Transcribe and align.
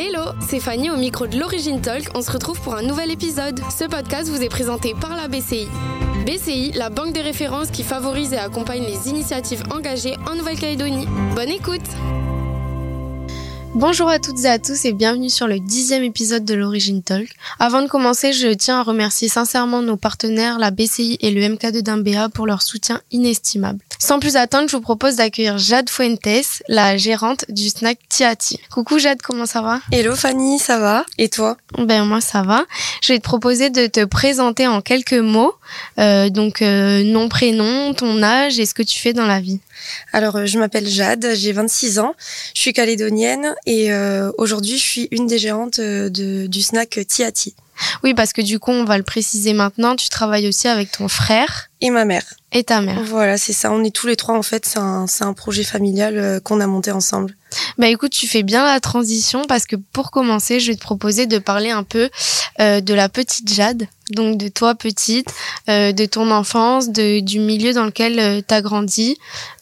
Hello, 0.00 0.30
c'est 0.48 0.60
Fanny 0.60 0.90
au 0.90 0.96
micro 0.96 1.26
de 1.26 1.36
l'Origine 1.36 1.80
Talk. 1.80 2.10
On 2.14 2.22
se 2.22 2.30
retrouve 2.30 2.60
pour 2.60 2.76
un 2.76 2.82
nouvel 2.82 3.10
épisode. 3.10 3.58
Ce 3.76 3.82
podcast 3.82 4.28
vous 4.28 4.40
est 4.40 4.48
présenté 4.48 4.94
par 4.94 5.16
la 5.16 5.26
BCI. 5.26 5.66
BCI, 6.24 6.70
la 6.76 6.88
banque 6.88 7.12
de 7.12 7.20
référence 7.20 7.72
qui 7.72 7.82
favorise 7.82 8.32
et 8.32 8.38
accompagne 8.38 8.84
les 8.84 9.10
initiatives 9.10 9.64
engagées 9.72 10.14
en 10.30 10.36
Nouvelle-Calédonie. 10.36 11.08
Bonne 11.34 11.48
écoute 11.48 11.82
Bonjour 13.74 14.08
à 14.08 14.20
toutes 14.20 14.44
et 14.44 14.48
à 14.48 14.60
tous 14.60 14.84
et 14.84 14.92
bienvenue 14.92 15.30
sur 15.30 15.48
le 15.48 15.58
dixième 15.58 16.04
épisode 16.04 16.44
de 16.44 16.54
l'Origine 16.54 17.02
Talk. 17.02 17.28
Avant 17.58 17.82
de 17.82 17.88
commencer, 17.88 18.32
je 18.32 18.54
tiens 18.54 18.78
à 18.78 18.82
remercier 18.84 19.26
sincèrement 19.26 19.82
nos 19.82 19.96
partenaires, 19.96 20.60
la 20.60 20.70
BCI 20.70 21.18
et 21.20 21.32
le 21.32 21.40
MK2 21.40 21.82
d'Imbéa 21.82 22.28
pour 22.28 22.46
leur 22.46 22.62
soutien 22.62 23.00
inestimable. 23.10 23.80
Sans 24.00 24.20
plus 24.20 24.36
attendre, 24.36 24.68
je 24.68 24.76
vous 24.76 24.82
propose 24.82 25.16
d'accueillir 25.16 25.58
Jade 25.58 25.90
Fuentes, 25.90 26.62
la 26.68 26.96
gérante 26.96 27.44
du 27.48 27.68
snack 27.68 27.98
Tiati. 28.08 28.60
Coucou 28.70 29.00
Jade, 29.00 29.20
comment 29.20 29.44
ça 29.44 29.60
va? 29.60 29.80
Hello 29.90 30.14
Fanny, 30.14 30.60
ça 30.60 30.78
va? 30.78 31.04
Et 31.18 31.28
toi? 31.28 31.56
Ben 31.78 32.04
moi 32.04 32.20
ça 32.20 32.42
va. 32.42 32.64
Je 33.02 33.12
vais 33.12 33.18
te 33.18 33.24
proposer 33.24 33.70
de 33.70 33.88
te 33.88 34.04
présenter 34.04 34.68
en 34.68 34.82
quelques 34.82 35.14
mots. 35.14 35.52
Euh, 35.98 36.30
donc 36.30 36.62
euh, 36.62 37.02
nom, 37.02 37.28
prénom, 37.28 37.92
ton 37.92 38.22
âge 38.22 38.60
et 38.60 38.66
ce 38.66 38.74
que 38.74 38.84
tu 38.84 39.00
fais 39.00 39.12
dans 39.12 39.26
la 39.26 39.40
vie. 39.40 39.58
Alors 40.12 40.36
euh, 40.36 40.46
je 40.46 40.60
m'appelle 40.60 40.86
Jade, 40.86 41.26
j'ai 41.34 41.52
26 41.52 41.98
ans, 41.98 42.14
je 42.54 42.60
suis 42.60 42.72
calédonienne 42.72 43.54
et 43.66 43.92
euh, 43.92 44.30
aujourd'hui 44.38 44.78
je 44.78 44.84
suis 44.84 45.08
une 45.10 45.26
des 45.26 45.38
gérantes 45.38 45.80
de, 45.80 46.46
du 46.46 46.62
snack 46.62 47.00
Tiati. 47.08 47.56
Oui, 48.02 48.14
parce 48.14 48.32
que 48.32 48.42
du 48.42 48.58
coup, 48.58 48.70
on 48.70 48.84
va 48.84 48.98
le 48.98 49.04
préciser 49.04 49.52
maintenant, 49.52 49.96
tu 49.96 50.08
travailles 50.08 50.48
aussi 50.48 50.68
avec 50.68 50.92
ton 50.92 51.08
frère. 51.08 51.68
Et 51.80 51.90
ma 51.90 52.04
mère. 52.04 52.24
Et 52.52 52.64
ta 52.64 52.80
mère. 52.80 53.02
Voilà, 53.04 53.38
c'est 53.38 53.52
ça. 53.52 53.70
On 53.70 53.84
est 53.84 53.94
tous 53.94 54.06
les 54.06 54.16
trois, 54.16 54.36
en 54.36 54.42
fait. 54.42 54.66
C'est 54.66 54.78
un, 54.78 55.06
un, 55.20 55.32
projet 55.32 55.64
familial 55.64 56.16
euh, 56.16 56.40
qu'on 56.40 56.60
a 56.60 56.66
monté 56.66 56.90
ensemble. 56.90 57.36
Bah 57.78 57.88
écoute, 57.88 58.12
tu 58.12 58.26
fais 58.26 58.42
bien 58.42 58.64
la 58.64 58.80
transition 58.80 59.44
parce 59.46 59.64
que 59.66 59.76
pour 59.76 60.10
commencer, 60.10 60.60
je 60.60 60.70
vais 60.70 60.76
te 60.76 60.80
proposer 60.80 61.26
de 61.26 61.38
parler 61.38 61.70
un 61.70 61.82
peu 61.82 62.10
euh, 62.60 62.80
de 62.80 62.94
la 62.94 63.08
petite 63.08 63.52
Jade. 63.52 63.86
Donc 64.10 64.38
de 64.38 64.48
toi 64.48 64.74
petite, 64.74 65.32
euh, 65.68 65.92
de 65.92 66.04
ton 66.06 66.30
enfance, 66.30 66.90
de, 66.90 67.20
du 67.20 67.38
milieu 67.40 67.72
dans 67.72 67.84
lequel 67.84 68.42
tu 68.46 68.54
as 68.54 68.62
grandi. 68.62 69.16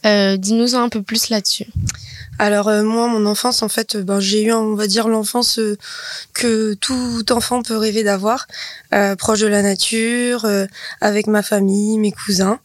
Euh, 0.05 0.37
dis-nous 0.37 0.75
un 0.75 0.89
peu 0.89 1.01
plus 1.01 1.29
là-dessus. 1.29 1.67
Alors 2.39 2.67
euh, 2.67 2.83
moi, 2.83 3.07
mon 3.07 3.25
enfance, 3.25 3.63
en 3.63 3.69
fait, 3.69 3.97
ben, 3.97 4.19
j'ai 4.19 4.43
eu, 4.43 4.51
on 4.53 4.75
va 4.75 4.85
dire, 4.85 5.07
l'enfance 5.07 5.57
euh, 5.57 5.77
que 6.33 6.75
tout 6.75 7.23
enfant 7.31 7.63
peut 7.63 7.77
rêver 7.77 8.03
d'avoir, 8.03 8.47
euh, 8.93 9.15
proche 9.15 9.39
de 9.39 9.47
la 9.47 9.63
nature, 9.63 10.45
euh, 10.45 10.67
avec 11.01 11.25
ma 11.27 11.41
famille, 11.41 11.97
mes 11.97 12.11
cousins. 12.11 12.59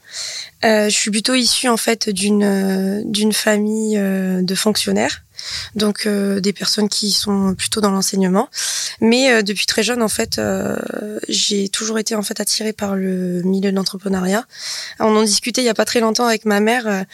je 0.63 0.89
suis 0.91 1.11
plutôt 1.11 1.35
issue 1.35 1.69
en 1.69 1.77
fait 1.77 2.09
d'une 2.11 3.03
d'une 3.11 3.33
famille 3.33 3.97
de 3.99 4.55
fonctionnaires 4.55 5.23
donc 5.75 6.07
euh, 6.07 6.41
des 6.41 6.53
personnes 6.53 6.89
qui 6.89 7.11
sont 7.13 7.55
plutôt 7.55 7.81
dans 7.81 7.91
l'enseignement. 7.91 8.49
Mais 9.01 9.33
euh, 9.33 9.43
depuis 9.43 9.67
très 9.67 9.83
jeune, 9.83 10.03
en 10.03 10.09
fait, 10.09 10.39
euh, 10.39 10.77
j'ai 11.29 11.69
toujours 11.69 11.99
été 11.99 12.15
en 12.15 12.23
fait 12.23 12.41
attirée 12.41 12.73
par 12.73 12.95
le 12.97 13.43
milieu 13.43 13.71
de 13.71 13.77
l'entrepreneuriat. 13.77 14.45
On 15.01 15.17
en 15.17 15.23
discutait 15.23 15.63
il 15.63 15.65
y 15.65 15.71
a 15.71 15.75
pas 15.75 15.85
très 15.85 16.01
longtemps 16.01 16.27
avec 16.27 16.45
ma 16.45 16.61
mère. 16.61 17.05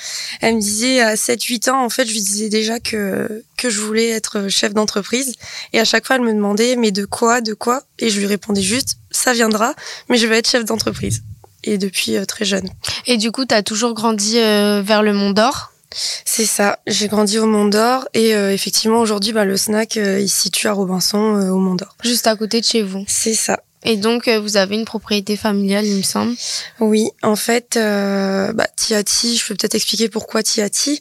elle 0.41 0.57
me 0.57 0.61
disait 0.61 1.01
à 1.01 1.15
7-8 1.15 1.70
ans, 1.70 1.85
en 1.85 1.89
fait, 1.89 2.07
je 2.07 2.12
lui 2.12 2.20
disais 2.20 2.48
déjà 2.48 2.81
que 2.81 3.45
que 3.57 3.70
je 3.70 3.81
voulais 3.81 4.11
être 4.11 4.48
chef 4.48 4.73
d'entreprise. 4.73 5.35
Et 5.73 5.81
à 5.81 5.85
chaque 5.85 6.07
fois, 6.07 6.17
elle 6.17 6.23
me 6.23 6.33
demandait 6.33 6.77
mais 6.77 6.92
de 6.92 7.05
quoi, 7.05 7.41
de 7.41 7.55
quoi? 7.55 7.83
Et 7.98 8.09
je 8.11 8.19
lui 8.19 8.27
répondais 8.27 8.63
juste 8.63 8.97
ça 9.11 9.33
viendra, 9.33 9.75
mais 10.09 10.19
je 10.19 10.27
vais 10.27 10.39
être 10.39 10.48
chef 10.48 10.65
d'entreprise. 10.65 11.23
Et 11.65 11.79
depuis 11.79 12.15
très 12.27 12.45
jeune. 12.45 12.69
Et 13.07 13.17
du 13.17 13.33
coup, 13.33 13.45
tu 13.45 13.55
as 13.55 13.63
toujours 13.63 13.95
grandi 13.95 14.35
vers 14.35 15.03
le 15.03 15.13
Mont 15.13 15.31
d'Or? 15.31 15.73
C'est 15.91 16.44
ça, 16.44 16.78
j'ai 16.86 17.08
grandi 17.08 17.39
au 17.39 17.47
Mont 17.47 17.67
d'Or 17.67 18.08
et 18.14 18.34
euh, 18.34 18.53
effectivement 18.53 19.00
aujourd'hui 19.00 19.33
bah, 19.33 19.44
le 19.44 19.56
snack 19.56 19.97
euh, 19.97 20.20
il 20.20 20.28
se 20.28 20.42
situe 20.42 20.67
à 20.67 20.72
Robinson 20.72 21.36
euh, 21.36 21.50
au 21.50 21.58
Mont 21.58 21.75
d'Or. 21.75 21.97
Juste 22.03 22.27
à 22.27 22.36
côté 22.36 22.61
de 22.61 22.67
chez 22.67 22.83
vous. 22.83 23.05
C'est 23.06 23.34
ça. 23.34 23.61
Et 23.84 23.97
donc, 23.97 24.27
euh, 24.27 24.41
vous 24.41 24.57
avez 24.57 24.75
une 24.75 24.84
propriété 24.84 25.37
familiale, 25.37 25.87
il 25.87 25.97
me 25.98 26.03
semble. 26.03 26.34
Oui, 26.81 27.11
en 27.23 27.37
fait, 27.37 27.77
euh, 27.77 28.52
bah, 28.52 28.67
Tiati, 28.75 29.36
je 29.36 29.47
peux 29.47 29.55
peut-être 29.55 29.77
expliquer 29.77 30.08
pourquoi 30.08 30.42
Tiati. 30.42 30.98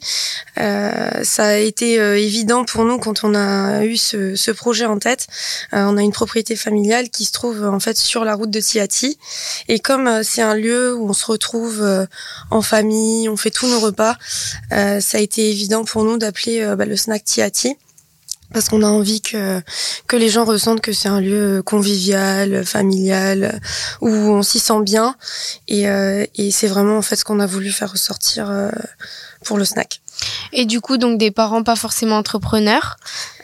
Euh, 0.58 1.24
ça 1.24 1.46
a 1.46 1.56
été 1.56 1.98
euh, 1.98 2.16
évident 2.18 2.64
pour 2.64 2.84
nous 2.84 2.98
quand 2.98 3.24
on 3.24 3.34
a 3.34 3.84
eu 3.84 3.96
ce, 3.96 4.36
ce 4.36 4.50
projet 4.52 4.86
en 4.86 4.98
tête. 4.98 5.26
Euh, 5.72 5.84
on 5.86 5.96
a 5.96 6.02
une 6.02 6.12
propriété 6.12 6.54
familiale 6.54 7.10
qui 7.10 7.24
se 7.24 7.32
trouve 7.32 7.64
en 7.64 7.80
fait 7.80 7.96
sur 7.96 8.24
la 8.24 8.34
route 8.34 8.50
de 8.50 8.60
Tiati. 8.60 9.18
Et 9.66 9.80
comme 9.80 10.22
c'est 10.22 10.42
un 10.42 10.54
lieu 10.54 10.94
où 10.94 11.08
on 11.08 11.12
se 11.12 11.26
retrouve 11.26 12.06
en 12.50 12.62
famille, 12.62 13.28
on 13.28 13.36
fait 13.36 13.50
tous 13.50 13.66
nos 13.66 13.80
repas, 13.80 14.16
ça 14.70 15.18
a 15.18 15.20
été 15.20 15.50
évident 15.50 15.84
pour 15.84 16.04
nous 16.04 16.16
d'appeler 16.16 16.74
bah, 16.76 16.84
le 16.84 16.96
snack 16.96 17.24
Tiati 17.24 17.76
parce 18.52 18.68
qu'on 18.68 18.82
a 18.82 18.86
envie 18.86 19.20
que 19.20 19.60
que 20.06 20.16
les 20.16 20.28
gens 20.28 20.44
ressentent 20.44 20.80
que 20.80 20.92
c'est 20.92 21.08
un 21.08 21.20
lieu 21.20 21.62
convivial, 21.62 22.64
familial, 22.64 23.60
où 24.00 24.08
on 24.08 24.42
s'y 24.42 24.58
sent 24.58 24.82
bien, 24.82 25.16
et, 25.68 25.88
euh, 25.88 26.24
et 26.34 26.50
c'est 26.50 26.68
vraiment 26.68 26.98
en 26.98 27.02
fait 27.02 27.16
ce 27.16 27.24
qu'on 27.24 27.40
a 27.40 27.46
voulu 27.46 27.70
faire 27.70 27.92
ressortir 27.92 28.50
euh, 28.50 28.70
pour 29.44 29.58
le 29.58 29.64
snack. 29.64 30.00
Et 30.52 30.64
du 30.64 30.80
coup, 30.80 30.96
donc 30.96 31.18
des 31.18 31.30
parents 31.30 31.62
pas 31.62 31.76
forcément 31.76 32.16
entrepreneurs. 32.16 32.96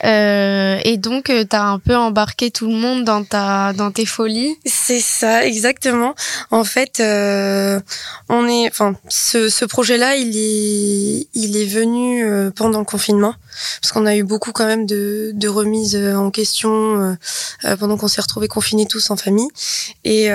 Euh, 0.03 0.79
et 0.83 0.97
donc, 0.97 1.29
euh, 1.29 1.45
tu 1.49 1.55
as 1.55 1.63
un 1.63 1.79
peu 1.79 1.95
embarqué 1.95 2.51
tout 2.51 2.67
le 2.67 2.75
monde 2.75 3.03
dans, 3.03 3.23
ta, 3.23 3.73
dans 3.73 3.91
tes 3.91 4.05
folies. 4.05 4.57
C'est 4.65 4.99
ça, 4.99 5.45
exactement. 5.45 6.15
En 6.51 6.63
fait, 6.63 6.99
euh, 6.99 7.79
on 8.29 8.47
est, 8.47 8.67
enfin, 8.69 8.95
ce, 9.07 9.49
ce 9.49 9.65
projet-là, 9.65 10.15
il 10.15 10.35
est, 10.35 11.27
il 11.33 11.57
est 11.57 11.65
venu 11.65 12.25
pendant 12.55 12.79
le 12.79 12.85
confinement, 12.85 13.35
parce 13.81 13.91
qu'on 13.91 14.05
a 14.05 14.15
eu 14.15 14.23
beaucoup 14.23 14.51
quand 14.51 14.65
même 14.65 14.85
de, 14.85 15.31
de 15.33 15.47
remises 15.47 15.95
en 15.95 16.31
question 16.31 17.17
pendant 17.79 17.97
qu'on 17.97 18.07
s'est 18.07 18.21
retrouvés 18.21 18.47
confinés 18.47 18.85
tous 18.87 19.11
en 19.11 19.17
famille. 19.17 19.47
Et, 20.03 20.29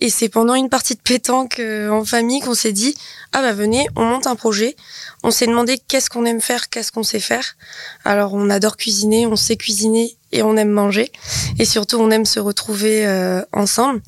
et 0.00 0.10
c'est 0.10 0.28
pendant 0.28 0.54
une 0.54 0.68
partie 0.68 0.94
de 0.94 1.00
pétanque 1.00 1.60
en 1.90 2.04
famille 2.04 2.40
qu'on 2.40 2.54
s'est 2.54 2.72
dit, 2.72 2.94
ah 3.32 3.42
bah 3.42 3.52
venez, 3.52 3.86
on 3.96 4.04
monte 4.04 4.26
un 4.26 4.36
projet. 4.36 4.76
On 5.22 5.30
s'est 5.30 5.46
demandé 5.46 5.78
qu'est-ce 5.78 6.08
qu'on 6.08 6.24
aime 6.24 6.40
faire, 6.40 6.70
qu'est-ce 6.70 6.92
qu'on 6.92 7.02
sait 7.02 7.20
faire. 7.20 7.56
Alors 8.04 8.32
on 8.34 8.48
adore 8.48 8.76
cuisiner, 8.76 9.26
on 9.26 9.36
sait 9.36 9.56
cuisiner 9.56 10.16
et 10.32 10.42
on 10.42 10.56
aime 10.56 10.70
manger. 10.70 11.12
Et 11.58 11.64
surtout 11.64 11.98
on 11.98 12.10
aime 12.10 12.24
se 12.24 12.40
retrouver 12.40 13.06
euh, 13.06 13.42
ensemble. 13.52 14.00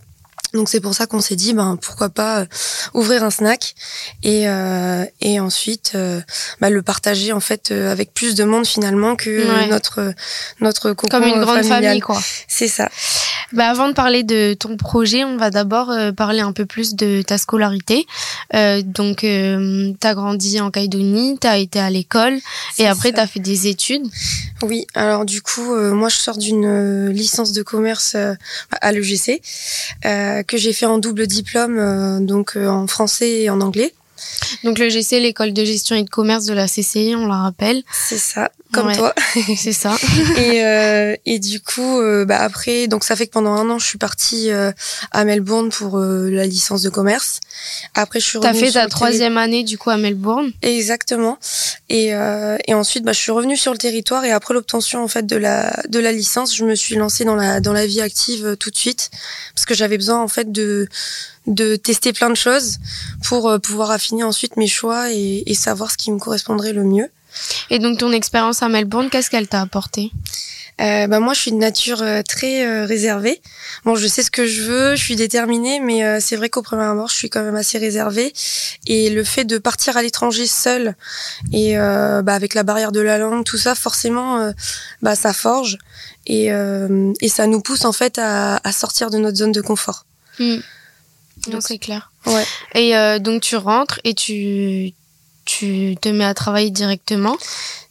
Donc 0.55 0.69
c'est 0.69 0.81
pour 0.81 0.95
ça 0.95 1.07
qu'on 1.07 1.21
s'est 1.21 1.37
dit 1.37 1.55
ben 1.55 1.79
pourquoi 1.81 2.09
pas 2.11 2.41
euh, 2.41 2.47
ouvrir 2.95 3.23
un 3.25 3.31
snack 3.31 3.75
et 4.23 4.49
euh, 4.49 5.05
et 5.21 5.41
ensuite 5.41 5.93
euh, 5.95 6.21
bah, 6.61 6.69
le 6.71 6.83
partager 6.83 7.33
en 7.33 7.41
fait 7.41 7.71
euh, 7.71 7.91
avec 7.91 8.13
plus 8.13 8.35
de 8.35 8.45
monde 8.45 8.67
finalement 8.67 9.17
que 9.17 9.31
Ouais. 9.43 9.67
notre 9.69 10.13
notre 10.61 10.93
cocon 10.93 11.09
Comme 11.09 11.25
une 11.29 11.41
grande 11.41 11.59
familial. 11.65 11.83
famille, 11.85 12.01
quoi. 12.01 12.21
C'est 12.49 12.69
ça. 12.69 12.89
Bah, 13.53 13.69
avant 13.69 13.89
de 13.89 13.93
parler 13.93 14.23
de 14.23 14.55
ton 14.55 14.77
projet, 14.79 15.25
on 15.25 15.37
va 15.37 15.51
d'abord 15.51 15.91
euh, 15.91 16.11
parler 16.13 16.41
un 16.41 16.53
peu 16.53 16.65
plus 16.65 16.95
de 16.95 17.21
ta 17.23 17.37
scolarité. 17.37 18.07
Euh, 18.55 18.81
donc, 18.83 19.25
euh, 19.25 19.93
tu 20.01 20.07
as 20.07 20.15
grandi 20.15 20.59
en 20.61 20.71
Calédonie, 20.71 21.37
tu 21.39 21.47
as 21.47 21.59
été 21.59 21.79
à 21.79 21.91
l'école 21.91 22.39
et 22.79 22.87
après, 22.87 23.13
tu 23.13 23.21
as 23.21 23.27
fait 23.27 23.41
des 23.41 23.67
études. 23.67 24.07
Oui, 24.63 24.87
alors 24.95 25.25
du 25.27 25.43
coup, 25.43 25.75
euh, 25.75 25.93
moi 25.93 26.09
je 26.09 26.17
sors 26.17 26.39
d'une 26.39 26.65
euh, 26.65 27.13
licence 27.13 27.53
de 27.53 27.63
commerce 27.63 28.13
euh, 28.15 28.35
à 28.81 28.93
l'EGC 28.93 29.43
euh, 30.07 30.42
que 30.43 30.57
j'ai 30.57 30.73
fait 30.73 30.87
en 30.87 30.99
double 30.99 31.27
diplôme, 31.27 31.79
euh, 31.79 32.21
donc 32.21 32.57
euh, 32.57 32.69
en 32.69 32.87
français 32.87 33.43
et 33.43 33.51
en 33.51 33.61
anglais. 33.61 33.95
Donc, 34.63 34.79
le 34.79 34.89
GC, 34.89 35.21
l'école 35.21 35.53
de 35.53 35.65
gestion 35.65 35.97
et 35.97 36.05
de 36.05 36.11
commerce 36.11 36.45
de 36.45 36.55
la 36.55 36.67
CCI, 36.67 37.15
on 37.17 37.27
la 37.27 37.43
rappelle. 37.43 37.83
C'est 37.93 38.19
ça, 38.19 38.53
comme 38.73 38.87
Ouais. 38.89 38.97
toi. 38.97 39.15
C'est 39.57 39.73
ça. 39.73 39.95
et, 40.39 40.65
euh, 40.65 41.15
et 41.27 41.39
du 41.39 41.61
coup, 41.61 42.01
euh, 42.01 42.25
bah 42.25 42.39
après, 42.41 42.87
donc 42.89 43.05
ça 43.05 43.15
fait 43.17 43.27
que 43.27 43.33
pendant 43.33 43.53
un 43.53 43.69
an, 43.71 43.79
je 43.79 43.87
suis 43.87 43.99
partie 43.99 44.51
euh, 44.51 44.73
à 45.11 45.25
Melbourne 45.25 45.69
pour 45.71 45.99
euh, 45.99 46.31
la 46.31 46.47
licence 46.47 46.83
de 46.83 46.91
commerce. 46.91 47.41
Après, 47.95 48.19
je 48.21 48.27
suis 48.27 48.39
revenue 48.39 48.59
fait 48.59 48.71
sur 48.71 48.81
ta 48.81 48.89
troisième 48.89 49.37
année, 49.39 49.63
du 49.65 49.79
coup, 49.79 49.91
à 49.91 49.97
Melbourne. 49.97 50.51
Exactement. 50.63 51.39
Et, 51.89 52.15
euh, 52.15 52.57
et 52.67 52.75
ensuite, 52.75 53.05
bah, 53.05 53.13
je 53.13 53.19
suis 53.21 53.33
revenue 53.33 53.57
sur 53.57 53.73
le 53.73 53.79
territoire 53.79 54.25
et 54.25 54.33
après 54.33 54.55
l'obtention 54.55 55.03
en 55.05 55.09
fait 55.09 55.27
de 55.27 55.37
la 55.37 55.73
de 55.89 55.99
la 55.99 56.13
licence, 56.13 56.57
je 56.57 56.65
me 56.65 56.75
suis 56.75 56.95
lancée 56.95 57.25
dans 57.25 57.35
la 57.37 57.61
dans 57.61 57.73
la 57.75 57.87
vie 57.87 58.01
active 58.01 58.57
tout 58.59 58.71
de 58.71 58.77
suite 58.77 59.11
parce 59.55 59.67
que 59.67 59.75
j'avais 59.75 59.99
besoin 59.99 60.21
en 60.21 60.29
fait 60.29 60.51
de 60.51 60.89
de 61.47 61.77
tester 61.77 62.13
plein 62.13 62.31
de 62.31 62.37
choses 62.37 62.79
pour 63.25 63.53
pouvoir 63.63 63.91
affiner 63.91 64.23
ensuite 64.25 64.57
mes 64.57 64.69
choix 64.69 65.11
et, 65.13 65.43
et 65.47 65.55
savoir 65.55 65.91
ce 65.91 65.97
qui 65.99 66.11
me 66.13 66.19
correspondrait 66.19 66.73
le 66.73 66.85
mieux. 66.85 67.11
Et 67.71 67.79
donc, 67.79 67.99
ton 67.99 68.13
expérience 68.13 68.63
à 68.63 68.69
Melbourne, 68.69 69.09
qu'est-ce 69.11 69.31
qu'elle 69.31 69.49
t'a 69.49 69.61
apporté? 69.61 70.11
Euh, 70.81 71.07
bah 71.07 71.21
moi, 71.21 71.35
je 71.35 71.41
suis 71.41 71.53
de 71.53 71.59
nature 71.59 72.03
euh, 72.03 72.23
très 72.23 72.67
euh, 72.67 72.87
réservée. 72.87 73.43
Bon, 73.85 73.95
je 73.95 74.07
sais 74.07 74.23
ce 74.23 74.31
que 74.31 74.47
je 74.47 74.63
veux, 74.63 74.97
je 74.97 75.05
suis 75.05 75.17
déterminée, 75.17 75.81
mais 75.81 76.03
euh, 76.03 76.19
c'est 76.19 76.35
vrai 76.35 76.49
qu'au 76.49 76.63
premier 76.63 76.85
abord, 76.85 77.09
je 77.09 77.15
suis 77.15 77.29
quand 77.29 77.43
même 77.45 77.57
assez 77.57 77.77
réservée. 77.79 78.33
Et 78.87 79.11
le 79.11 79.23
fait 79.23 79.45
de 79.45 79.59
partir 79.59 79.99
à 79.99 80.03
l'étranger 80.03 80.47
seule 80.47 80.97
et 81.53 81.77
bah, 81.77 82.35
avec 82.35 82.55
la 82.55 82.63
barrière 82.63 82.91
de 82.91 83.01
la 83.01 83.19
langue, 83.19 83.45
tout 83.45 83.59
ça, 83.59 83.75
forcément, 83.75 84.53
bah, 85.03 85.15
ça 85.15 85.33
forge 85.33 85.79
et, 86.27 86.47
et 86.47 87.29
ça 87.29 87.47
nous 87.47 87.61
pousse 87.61 87.85
en 87.85 87.93
fait 87.93 88.19
à, 88.19 88.57
à 88.65 88.73
sortir 88.73 89.11
de 89.11 89.19
notre 89.19 89.37
zone 89.37 89.53
de 89.53 89.61
confort. 89.61 90.05
Hmm. 90.41 90.59
Donc, 91.49 91.63
c'est 91.63 91.79
clair. 91.79 92.11
Ouais. 92.27 92.45
Et 92.75 93.21
donc, 93.21 93.43
tu 93.43 93.57
rentres 93.57 94.01
et 94.03 94.15
tu 94.15 94.95
tu 95.45 95.97
te 96.01 96.09
mets 96.09 96.25
à 96.25 96.35
travailler 96.35 96.71
directement. 96.71 97.37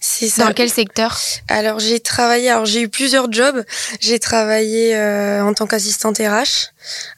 C'est 0.03 0.27
ça. 0.27 0.47
Dans 0.47 0.53
quel 0.53 0.69
secteur? 0.69 1.15
Alors 1.47 1.79
j'ai 1.79 1.99
travaillé, 1.99 2.49
alors 2.49 2.65
j'ai 2.65 2.81
eu 2.81 2.89
plusieurs 2.89 3.31
jobs. 3.31 3.63
J'ai 3.99 4.17
travaillé 4.19 4.95
euh, 4.95 5.43
en 5.43 5.53
tant 5.53 5.67
qu'assistante 5.67 6.17
RH. 6.17 6.71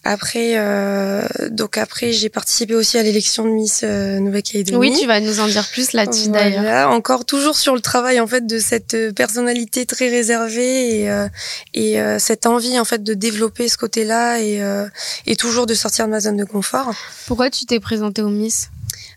Après, 0.04 0.56
euh, 0.58 1.22
donc 1.50 1.78
après 1.78 2.12
j'ai 2.12 2.28
participé 2.28 2.76
aussi 2.76 2.98
à 2.98 3.04
l'élection 3.04 3.46
de 3.46 3.52
Miss 3.52 3.82
euh, 3.86 4.20
Nouvelle-Calédonie. 4.20 4.78
Oui, 4.78 4.98
tu 5.00 5.08
vas 5.08 5.22
nous 5.22 5.40
en 5.40 5.48
dire 5.48 5.66
plus 5.70 5.94
là-dessus 5.94 6.28
Voilà, 6.28 6.50
d'ailleurs. 6.50 6.90
encore 6.92 7.24
toujours 7.24 7.56
sur 7.56 7.74
le 7.74 7.80
travail 7.80 8.20
en 8.20 8.28
fait 8.28 8.46
de 8.46 8.60
cette 8.60 8.96
euh, 8.96 9.14
personnalité 9.14 9.86
très 9.86 10.10
réservée 10.10 11.04
et, 11.04 11.10
euh, 11.10 11.30
et 11.74 12.02
euh, 12.02 12.20
cette 12.20 12.46
envie 12.46 12.78
en 12.78 12.86
fait 12.86 13.02
de 13.02 13.14
développer 13.14 13.70
ce 13.70 13.78
côté-là 13.78 14.40
et, 14.42 14.62
euh, 14.62 14.86
et 15.26 15.38
toujours 15.38 15.68
de 15.68 15.74
sortir 15.74 16.06
de 16.08 16.12
ma 16.12 16.20
zone 16.20 16.36
de 16.36 16.44
confort. 16.46 16.92
Pourquoi 17.28 17.50
tu 17.50 17.66
t'es 17.66 17.80
présentée 17.80 18.22
au 18.22 18.30
Miss? 18.30 18.70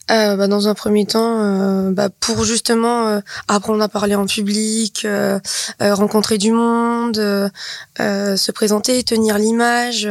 Euh, 0.09 0.37
bah, 0.37 0.47
dans 0.47 0.69
un 0.69 0.75
premier 0.75 1.05
temps, 1.05 1.41
euh, 1.43 1.91
bah, 1.91 2.09
pour 2.21 2.45
justement 2.45 3.09
euh, 3.09 3.21
apprendre 3.49 3.83
à 3.83 3.89
parler 3.89 4.15
en 4.15 4.27
public, 4.27 5.03
euh, 5.05 5.41
euh, 5.83 5.95
rencontrer 5.95 6.39
du 6.39 6.53
monde, 6.53 7.19
euh, 7.19 7.49
euh, 7.99 8.37
se 8.37 8.53
présenter, 8.53 9.03
tenir 9.03 9.37
l'image, 9.37 10.09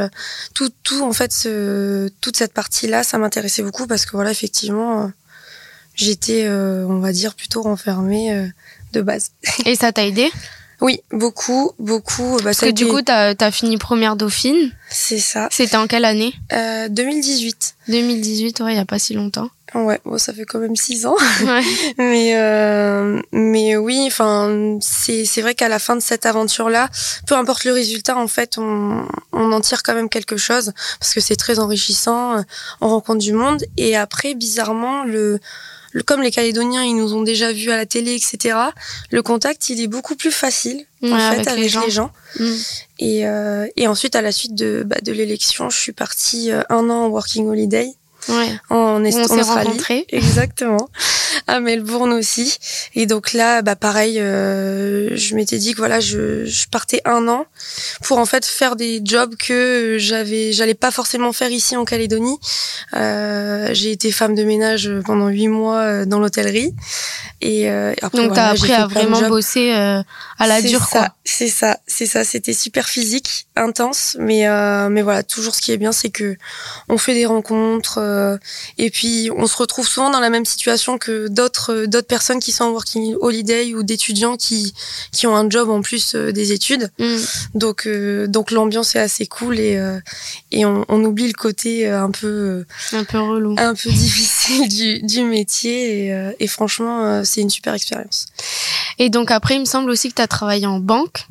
tout, 0.53 0.69
tout 0.83 1.01
en 1.01 1.13
fait, 1.13 1.31
ce, 1.31 2.09
toute 2.19 2.35
cette 2.35 2.51
partie-là, 2.53 3.03
ça 3.03 3.17
m'intéressait 3.17 3.63
beaucoup 3.63 3.87
parce 3.87 4.05
que 4.05 4.11
voilà, 4.11 4.31
effectivement, 4.31 5.09
j'étais, 5.95 6.43
euh, 6.45 6.85
on 6.89 6.99
va 6.99 7.13
dire, 7.13 7.33
plutôt 7.33 7.61
renfermée 7.61 8.33
euh, 8.33 8.45
de 8.91 9.01
base. 9.01 9.31
Et 9.65 9.75
ça 9.75 9.93
t'a 9.93 10.05
aidé? 10.05 10.29
Oui, 10.81 10.99
beaucoup, 11.11 11.71
beaucoup. 11.79 12.35
Bah, 12.37 12.45
Parce 12.45 12.59
que 12.59 12.71
du 12.71 12.85
coup, 12.85 13.01
t'as 13.01 13.33
as 13.39 13.51
fini 13.51 13.77
première 13.77 14.17
dauphine. 14.17 14.71
c'est 14.89 15.19
ça. 15.19 15.47
C'était 15.51 15.77
en 15.77 15.87
quelle 15.87 16.03
année? 16.03 16.33
Euh, 16.51 16.89
2018. 16.89 17.75
2018, 17.87 18.59
ouais, 18.59 18.73
il 18.73 18.75
y 18.75 18.79
a 18.79 18.85
pas 18.85 18.99
si 18.99 19.13
longtemps. 19.13 19.49
Ouais, 19.75 19.99
bon, 20.05 20.17
ça 20.17 20.33
fait 20.33 20.45
quand 20.45 20.59
même 20.59 20.75
six 20.75 21.05
ans. 21.05 21.17
Ouais. 21.43 21.61
Mais 21.97 22.35
euh, 22.37 23.21
mais 23.33 23.75
oui, 23.75 24.03
enfin 24.07 24.77
c'est 24.81 25.25
c'est 25.25 25.41
vrai 25.41 25.53
qu'à 25.53 25.67
la 25.67 25.79
fin 25.79 25.95
de 25.97 26.01
cette 26.01 26.25
aventure 26.25 26.69
là, 26.69 26.89
peu 27.27 27.35
importe 27.35 27.65
le 27.65 27.73
résultat, 27.73 28.15
en 28.17 28.27
fait, 28.27 28.57
on 28.57 29.05
on 29.33 29.51
en 29.51 29.61
tire 29.61 29.83
quand 29.83 29.93
même 29.93 30.07
quelque 30.09 30.37
chose 30.37 30.71
parce 30.99 31.13
que 31.13 31.19
c'est 31.19 31.35
très 31.35 31.59
enrichissant. 31.59 32.37
euh, 32.37 32.41
On 32.81 32.87
rencontre 32.89 33.19
du 33.19 33.33
monde 33.33 33.65
et 33.77 33.95
après 33.97 34.33
bizarrement 34.33 35.03
le 35.03 35.39
le- 35.91 36.03
comme 36.03 36.21
les 36.21 36.31
Calédoniens, 36.31 36.83
ils 36.83 36.95
nous 36.95 37.13
ont 37.13 37.21
déjà 37.23 37.53
vus 37.53 37.71
à 37.71 37.77
la 37.77 37.85
télé, 37.85 38.15
etc. 38.15 38.57
Le 39.11 39.21
contact, 39.21 39.69
il 39.69 39.79
est 39.81 39.87
beaucoup 39.87 40.15
plus 40.15 40.31
facile 40.31 40.85
en 41.03 41.07
Ouais, 41.07 41.19
fait 41.19 41.25
avec 41.35 41.47
avec, 41.47 41.59
les 41.63 41.69
gens. 41.69 41.83
les 41.85 41.91
gens. 41.91 42.11
Mm. 42.39 42.51
Et, 42.99 43.27
euh, 43.27 43.67
et 43.77 43.87
ensuite, 43.87 44.15
à 44.15 44.21
la 44.21 44.31
suite 44.33 44.55
de, 44.55 44.83
bah, 44.85 44.97
de 45.01 45.13
l'élection, 45.13 45.69
je 45.69 45.77
suis 45.79 45.93
partie 45.93 46.51
euh, 46.51 46.63
un 46.69 46.89
an 46.89 47.05
en 47.05 47.07
working 47.07 47.47
holiday 47.47 47.93
Ouais. 48.29 48.49
en, 48.69 49.03
Est- 49.03 49.13
on 49.15 49.19
en 49.19 49.39
Australie. 49.39 49.43
rencontrés. 49.67 50.05
Exactement. 50.09 50.89
À 51.47 51.59
Melbourne 51.59 52.13
aussi. 52.13 52.57
Et 52.95 53.05
donc 53.05 53.33
là, 53.33 53.61
bah 53.61 53.75
pareil, 53.75 54.19
euh, 54.19 55.15
je 55.15 55.35
m'étais 55.35 55.57
dit 55.57 55.73
que 55.73 55.77
voilà, 55.77 55.99
je, 55.99 56.45
je 56.45 56.67
partais 56.69 57.01
un 57.05 57.27
an 57.27 57.45
pour 58.03 58.17
en 58.17 58.25
fait 58.25 58.45
faire 58.45 58.75
des 58.75 59.01
jobs 59.03 59.35
que 59.35 59.97
j'avais, 59.99 60.53
j'allais 60.53 60.73
pas 60.73 60.91
forcément 60.91 61.33
faire 61.33 61.51
ici 61.51 61.75
en 61.75 61.85
Calédonie. 61.85 62.37
Euh, 62.95 63.69
j'ai 63.73 63.91
été 63.91 64.11
femme 64.11 64.33
de 64.33 64.43
ménage 64.43 64.89
pendant 65.05 65.27
huit 65.27 65.47
mois 65.49 65.79
euh, 65.81 66.05
dans 66.05 66.19
l'hôtellerie. 66.19 66.73
Et 67.41 67.69
euh, 67.69 67.93
après, 68.01 68.19
Donc 68.19 68.29
voilà, 68.29 68.33
t'as 68.35 68.49
appris 68.51 68.71
à 68.73 68.87
vraiment 68.87 69.21
bosser 69.27 69.73
euh, 69.73 70.01
à 70.39 70.47
la 70.47 70.61
dure, 70.61 70.85
ça, 70.85 70.99
quoi. 70.99 71.09
C'est 71.25 71.47
ça, 71.49 71.77
c'est 71.85 72.05
ça. 72.05 72.23
C'était 72.23 72.53
super 72.53 72.87
physique, 72.87 73.44
intense, 73.55 74.15
mais 74.19 74.47
euh, 74.47 74.89
mais 74.89 75.01
voilà, 75.01 75.23
toujours 75.23 75.55
ce 75.55 75.61
qui 75.61 75.71
est 75.71 75.77
bien, 75.77 75.91
c'est 75.91 76.09
que 76.09 76.35
on 76.89 76.97
fait 76.97 77.13
des 77.13 77.25
rencontres 77.25 77.99
euh, 77.99 78.37
et 78.77 78.89
puis 78.89 79.29
on 79.35 79.47
se 79.47 79.55
retrouve 79.57 79.87
souvent 79.87 80.09
dans 80.09 80.19
la 80.19 80.29
même 80.29 80.45
situation 80.45 80.97
que 80.97 81.27
d'autres 81.27 81.73
euh, 81.73 81.87
d'autres 81.87 82.07
personnes 82.07 82.39
qui 82.39 82.51
sont 82.51 82.65
en 82.65 82.71
working 82.71 83.15
holiday 83.19 83.73
ou 83.73 83.83
d'étudiants 83.83 84.37
qui 84.37 84.73
qui 85.11 85.27
ont 85.27 85.35
un 85.35 85.49
job 85.49 85.69
en 85.69 85.81
plus 85.81 86.15
euh, 86.15 86.31
des 86.31 86.51
études. 86.51 86.91
Mm. 86.99 87.15
Donc 87.53 87.87
euh, 87.87 88.27
donc 88.27 88.51
l'ambiance 88.51 88.95
est 88.95 88.99
assez 88.99 89.25
cool 89.27 89.59
et 89.59 89.77
euh, 89.77 89.99
et 90.51 90.65
on, 90.65 90.85
on 90.89 91.03
oublie 91.03 91.27
le 91.27 91.33
côté 91.33 91.87
un 91.87 92.11
peu 92.11 92.27
euh, 92.27 92.65
Un 92.93 93.03
peu 93.03 93.19
relou. 93.19 93.55
un 93.57 93.73
peu 93.73 93.89
difficile 93.91 94.67
du 94.67 94.99
du 95.01 95.23
métier 95.23 96.05
et, 96.05 96.13
euh, 96.13 96.31
et 96.39 96.47
franchement 96.47 97.05
euh, 97.05 97.21
c'est 97.23 97.41
une 97.41 97.49
super 97.49 97.73
expérience. 97.73 98.27
Et 98.97 99.09
donc 99.09 99.31
après, 99.31 99.55
il 99.55 99.59
me 99.59 99.65
semble 99.65 99.89
aussi 99.89 100.09
que 100.09 100.15
t'as 100.15 100.27
travaillé 100.27 100.65
en 100.65 100.79
banque. 100.79 101.27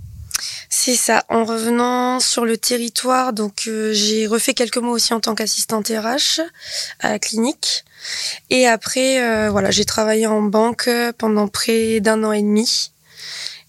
C'est 0.68 0.96
ça. 0.96 1.24
En 1.28 1.44
revenant 1.44 2.20
sur 2.20 2.44
le 2.44 2.56
territoire, 2.56 3.32
donc 3.32 3.64
euh, 3.66 3.92
j'ai 3.92 4.26
refait 4.26 4.54
quelques 4.54 4.78
mois 4.78 4.92
aussi 4.92 5.14
en 5.14 5.20
tant 5.20 5.34
qu'assistante 5.34 5.88
RH 5.88 6.40
à 7.00 7.10
la 7.10 7.18
clinique. 7.18 7.84
Et 8.50 8.66
après, 8.66 9.22
euh, 9.22 9.50
voilà, 9.50 9.70
j'ai 9.70 9.84
travaillé 9.84 10.26
en 10.26 10.42
banque 10.42 10.90
pendant 11.16 11.48
près 11.48 12.00
d'un 12.00 12.22
an 12.24 12.32
et 12.32 12.42
demi. 12.42 12.90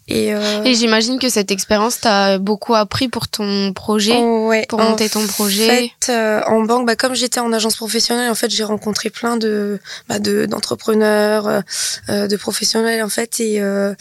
Et, 0.07 0.35
euh, 0.35 0.63
Et 0.63 0.75
j'imagine 0.75 1.17
que 1.17 1.29
cette 1.29 1.49
expérience 1.49 1.99
t'a 1.99 2.37
beaucoup 2.37 2.75
appris 2.75 3.07
pour 3.07 3.27
ton 3.27 3.73
projet, 3.73 4.15
oh, 4.15 4.47
ouais, 4.49 4.67
pour 4.69 4.79
en 4.79 4.91
monter 4.91 5.09
ton 5.09 5.25
projet. 5.25 5.91
fait, 5.99 6.11
euh, 6.11 6.41
en 6.45 6.61
banque, 6.61 6.85
bah, 6.85 6.95
comme 6.95 7.15
j'étais 7.15 7.39
en 7.39 7.51
agence 7.51 7.75
professionnelle, 7.75 8.29
en 8.29 8.35
fait, 8.35 8.51
j'ai 8.51 8.63
rencontré 8.63 9.09
plein 9.09 9.35
de 9.35 9.79
bah, 10.07 10.19
de 10.19 10.45
d'entrepreneurs, 10.45 11.47
euh, 11.47 11.61
euh, 12.09 12.27
de 12.27 12.35
professionnels, 12.35 13.01
en 13.01 13.09
fait, 13.09 13.39
et 13.39 13.59
euh, 13.59 13.95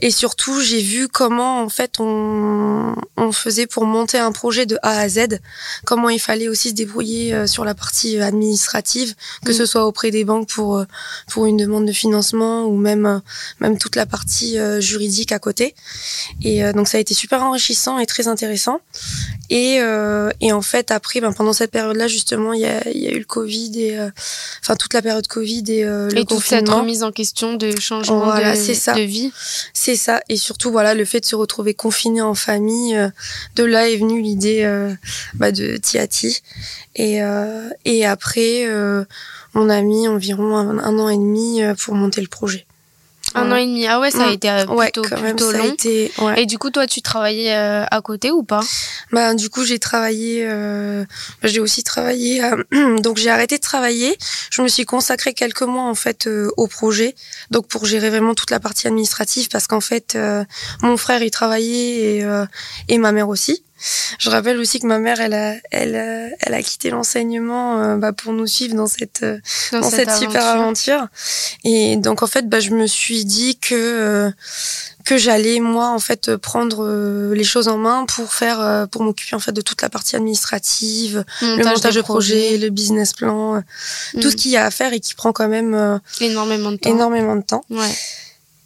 et 0.00 0.10
surtout, 0.10 0.60
j'ai 0.60 0.80
vu 0.82 1.08
comment 1.08 1.62
en 1.62 1.68
fait 1.68 2.00
on 2.00 2.94
on 3.16 3.32
faisait 3.32 3.66
pour 3.66 3.86
monter 3.86 4.18
un 4.18 4.30
projet 4.32 4.66
de 4.66 4.78
A 4.82 4.98
à 5.00 5.08
Z, 5.08 5.38
comment 5.84 6.10
il 6.10 6.18
fallait 6.20 6.48
aussi 6.48 6.70
se 6.70 6.74
débrouiller 6.74 7.32
euh, 7.34 7.46
sur 7.46 7.64
la 7.64 7.74
partie 7.74 8.18
administrative, 8.20 9.14
que 9.44 9.50
Mm. 9.52 9.54
ce 9.54 9.66
soit 9.66 9.86
auprès 9.86 10.10
des 10.10 10.24
banques 10.24 10.48
pour 10.48 10.78
euh, 10.78 10.84
pour 11.30 11.46
une 11.46 11.56
demande 11.56 11.86
de 11.86 11.92
financement 11.92 12.64
ou 12.66 12.76
même 12.76 13.06
euh, 13.06 13.18
même 13.60 13.78
toute 13.78 13.96
la 13.96 14.06
partie 14.06 14.58
euh, 14.58 14.80
juridique 14.80 15.32
à 15.32 15.38
côté. 15.38 15.74
Et 16.42 16.62
euh, 16.64 16.72
donc 16.72 16.88
ça 16.88 16.98
a 16.98 17.00
été 17.00 17.14
super 17.14 17.42
enrichissant 17.42 17.98
et 17.98 18.06
très 18.06 18.28
intéressant. 18.28 18.80
Et, 19.48 19.78
euh, 19.80 20.30
et 20.40 20.52
en 20.52 20.60
fait, 20.62 20.90
après, 20.90 21.20
ben, 21.20 21.32
pendant 21.32 21.52
cette 21.52 21.70
période-là, 21.70 22.08
justement, 22.08 22.52
il 22.52 22.62
y 22.62 22.66
a, 22.66 22.88
il 22.90 23.00
y 23.00 23.06
a 23.06 23.12
eu 23.12 23.18
le 23.20 23.24
Covid 23.24 23.80
et 23.80 23.96
euh, 23.96 24.10
enfin 24.60 24.74
toute 24.74 24.92
la 24.92 25.02
période 25.02 25.26
Covid 25.28 25.62
et 25.68 25.84
euh, 25.84 26.08
le 26.10 26.18
Et 26.18 26.24
toute 26.24 26.40
cette 26.42 26.60
confinement. 26.64 26.80
remise 26.80 27.02
en 27.04 27.12
question 27.12 27.54
de 27.54 27.78
changement 27.78 28.24
Voilà, 28.24 28.56
de, 28.56 28.74
ça. 28.74 28.94
de 28.94 29.02
vie. 29.02 29.32
C'est 29.86 29.94
ça. 29.94 30.20
Et 30.28 30.36
surtout, 30.36 30.72
voilà, 30.72 30.94
le 30.94 31.04
fait 31.04 31.20
de 31.20 31.26
se 31.26 31.36
retrouver 31.36 31.72
confiné 31.72 32.20
en 32.20 32.34
famille, 32.34 32.96
euh, 32.96 33.08
de 33.54 33.62
là 33.62 33.88
est 33.88 33.96
venue 33.98 34.20
l'idée 34.20 34.64
euh, 34.64 34.92
bah, 35.34 35.52
de 35.52 35.76
Tiati. 35.76 36.42
Et, 36.96 37.22
euh, 37.22 37.68
et 37.84 38.04
après, 38.04 38.66
on 39.54 39.68
a 39.68 39.82
mis 39.82 40.08
environ 40.08 40.56
un, 40.56 40.98
an 40.98 41.08
et 41.08 41.16
demi 41.16 41.60
pour 41.78 41.94
monter 41.94 42.20
le 42.20 42.26
projet. 42.26 42.66
Un 43.34 43.50
an 43.52 43.56
et 43.56 43.66
demi. 43.66 43.86
Ah 43.86 44.00
ouais, 44.00 44.10
ça 44.10 44.24
a 44.26 44.30
Mm. 44.30 44.32
été 44.32 44.50
euh, 44.50 44.64
Ouais, 44.66 44.86
plutôt, 44.90 45.02
quand 45.08 45.20
même, 45.20 45.36
plutôt 45.36 45.50
ça 45.50 45.56
a 45.58 45.60
long. 45.66 45.72
été. 45.72 46.12
Ouais. 46.18 46.42
Et 46.42 46.46
du 46.46 46.58
coup, 46.58 46.70
toi, 46.70 46.86
tu 46.86 47.02
travaillais 47.02 47.54
euh, 47.54 47.84
à 47.90 48.00
côté 48.00 48.30
ou 48.30 48.42
pas? 48.42 48.60
Bah, 49.12 49.34
du 49.34 49.48
coup, 49.50 49.64
j'ai 49.64 49.78
travaillé. 49.78 50.44
Euh, 50.48 51.04
bah, 51.42 51.48
j'ai 51.48 51.60
aussi 51.60 51.82
travaillé. 51.82 52.42
euh, 52.44 52.98
donc, 53.00 53.16
j'ai 53.18 53.30
arrêté 53.30 53.56
de 53.56 53.62
travailler. 53.62 54.16
Je 54.50 54.62
me 54.62 54.68
suis 54.68 54.84
consacrée 54.84 55.34
quelques 55.34 55.62
mois 55.62 55.84
en 55.84 55.94
fait 55.94 56.26
euh, 56.26 56.50
au 56.56 56.66
projet. 56.66 57.14
Donc, 57.50 57.66
pour 57.68 57.84
gérer 57.86 58.10
vraiment 58.10 58.34
toute 58.34 58.50
la 58.50 58.60
partie 58.60 58.86
administrative, 58.86 59.48
parce 59.48 59.66
qu'en 59.66 59.80
fait, 59.80 60.14
euh, 60.16 60.44
mon 60.82 60.96
frère 60.96 61.22
il 61.22 61.30
travaillait 61.30 62.16
et, 62.18 62.24
euh, 62.24 62.46
et 62.88 62.98
ma 62.98 63.12
mère 63.12 63.28
aussi. 63.28 63.62
Je 64.18 64.30
rappelle 64.30 64.58
aussi 64.58 64.78
que 64.80 64.86
ma 64.86 64.98
mère, 64.98 65.20
elle 65.20 65.34
a, 65.34 65.54
elle, 65.70 65.94
euh, 65.94 66.28
elle 66.40 66.54
a 66.54 66.62
quitté 66.62 66.90
l'enseignement 66.90 67.80
euh, 67.80 67.96
bah, 67.96 68.12
pour 68.12 68.32
nous 68.32 68.46
suivre 68.46 68.74
dans 68.74 68.86
cette 68.86 69.22
euh, 69.22 69.38
dans, 69.72 69.80
dans 69.80 69.90
cette, 69.90 70.10
super 70.12 70.44
aventure. 70.46 71.06
Et 71.64 71.96
donc 71.96 72.22
en 72.22 72.26
fait, 72.26 72.48
bah, 72.48 72.60
je 72.60 72.70
me 72.70 72.86
suis 72.86 73.24
dit 73.24 73.58
que 73.58 73.74
euh, 73.74 74.30
que 75.04 75.16
j'allais 75.18 75.60
moi 75.60 75.90
en 75.90 76.00
fait 76.00 76.36
prendre 76.36 76.84
euh, 76.84 77.32
les 77.34 77.44
choses 77.44 77.68
en 77.68 77.78
main 77.78 78.06
pour 78.06 78.32
faire 78.32 78.60
euh, 78.60 78.86
pour 78.86 79.04
m'occuper 79.04 79.36
en 79.36 79.38
fait 79.40 79.52
de 79.52 79.60
toute 79.60 79.80
la 79.82 79.88
partie 79.88 80.16
administrative, 80.16 81.24
le 81.42 81.64
montage 81.64 81.94
de 81.94 82.00
projet, 82.02 82.56
le 82.58 82.70
business 82.70 83.12
plan, 83.12 83.56
euh, 83.56 83.60
tout 84.20 84.28
Mm. 84.28 84.30
ce 84.30 84.36
qu'il 84.36 84.50
y 84.50 84.56
a 84.56 84.64
à 84.66 84.70
faire 84.70 84.92
et 84.92 85.00
qui 85.00 85.14
prend 85.14 85.32
quand 85.32 85.48
même 85.48 86.00
énormément 86.20 86.72
de 86.72 86.76
temps. 86.76 86.90
énormément 86.90 87.36
de 87.36 87.42
temps. 87.42 87.64
Ouais. 87.70 87.94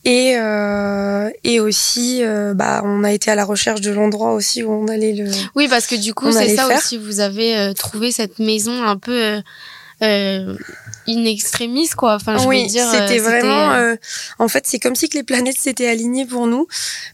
Et 0.05 0.35
euh, 0.39 1.29
et 1.45 1.61
aussi 1.61 2.25
euh, 2.25 2.55
bah 2.55 2.81
on 2.85 3.05
a 3.05 3.13
été 3.13 3.31
à 3.31 3.35
la 3.35 3.45
recherche 3.45 3.83
de 3.83 3.91
l'endroit 3.91 4.33
aussi 4.33 4.63
où 4.63 4.73
on 4.73 4.89
allait 4.89 5.13
le 5.13 5.31
Oui, 5.55 5.69
parce 5.69 5.87
que 5.87 5.95
du 5.95 6.15
coup, 6.15 6.33
c'est 6.33 6.57
ça 6.57 6.67
faire. 6.69 6.79
aussi. 6.79 6.97
Vous 6.97 7.21
avez 7.21 7.57
euh, 7.59 7.73
trouvé 7.75 8.11
cette 8.11 8.39
maison 8.39 8.83
un 8.83 8.97
peu 8.97 9.43
euh, 10.03 10.55
in 11.11 11.25
extremis, 11.25 11.89
quoi. 11.89 12.15
Enfin, 12.15 12.39
je 12.39 12.47
oui, 12.47 12.63
veux 12.63 12.69
dire, 12.69 12.87
euh, 12.87 12.93
c'était 12.93 13.19
vraiment. 13.19 13.73
euh, 13.73 13.97
en 14.39 14.49
fait, 14.49 14.65
c'est 14.67 14.79
comme 14.79 14.95
si 14.95 15.09
que 15.09 15.17
les 15.17 15.23
planètes 15.23 15.59
s'étaient 15.59 15.89
alignées 15.89 16.27
pour 16.27 16.47
nous, 16.47 16.67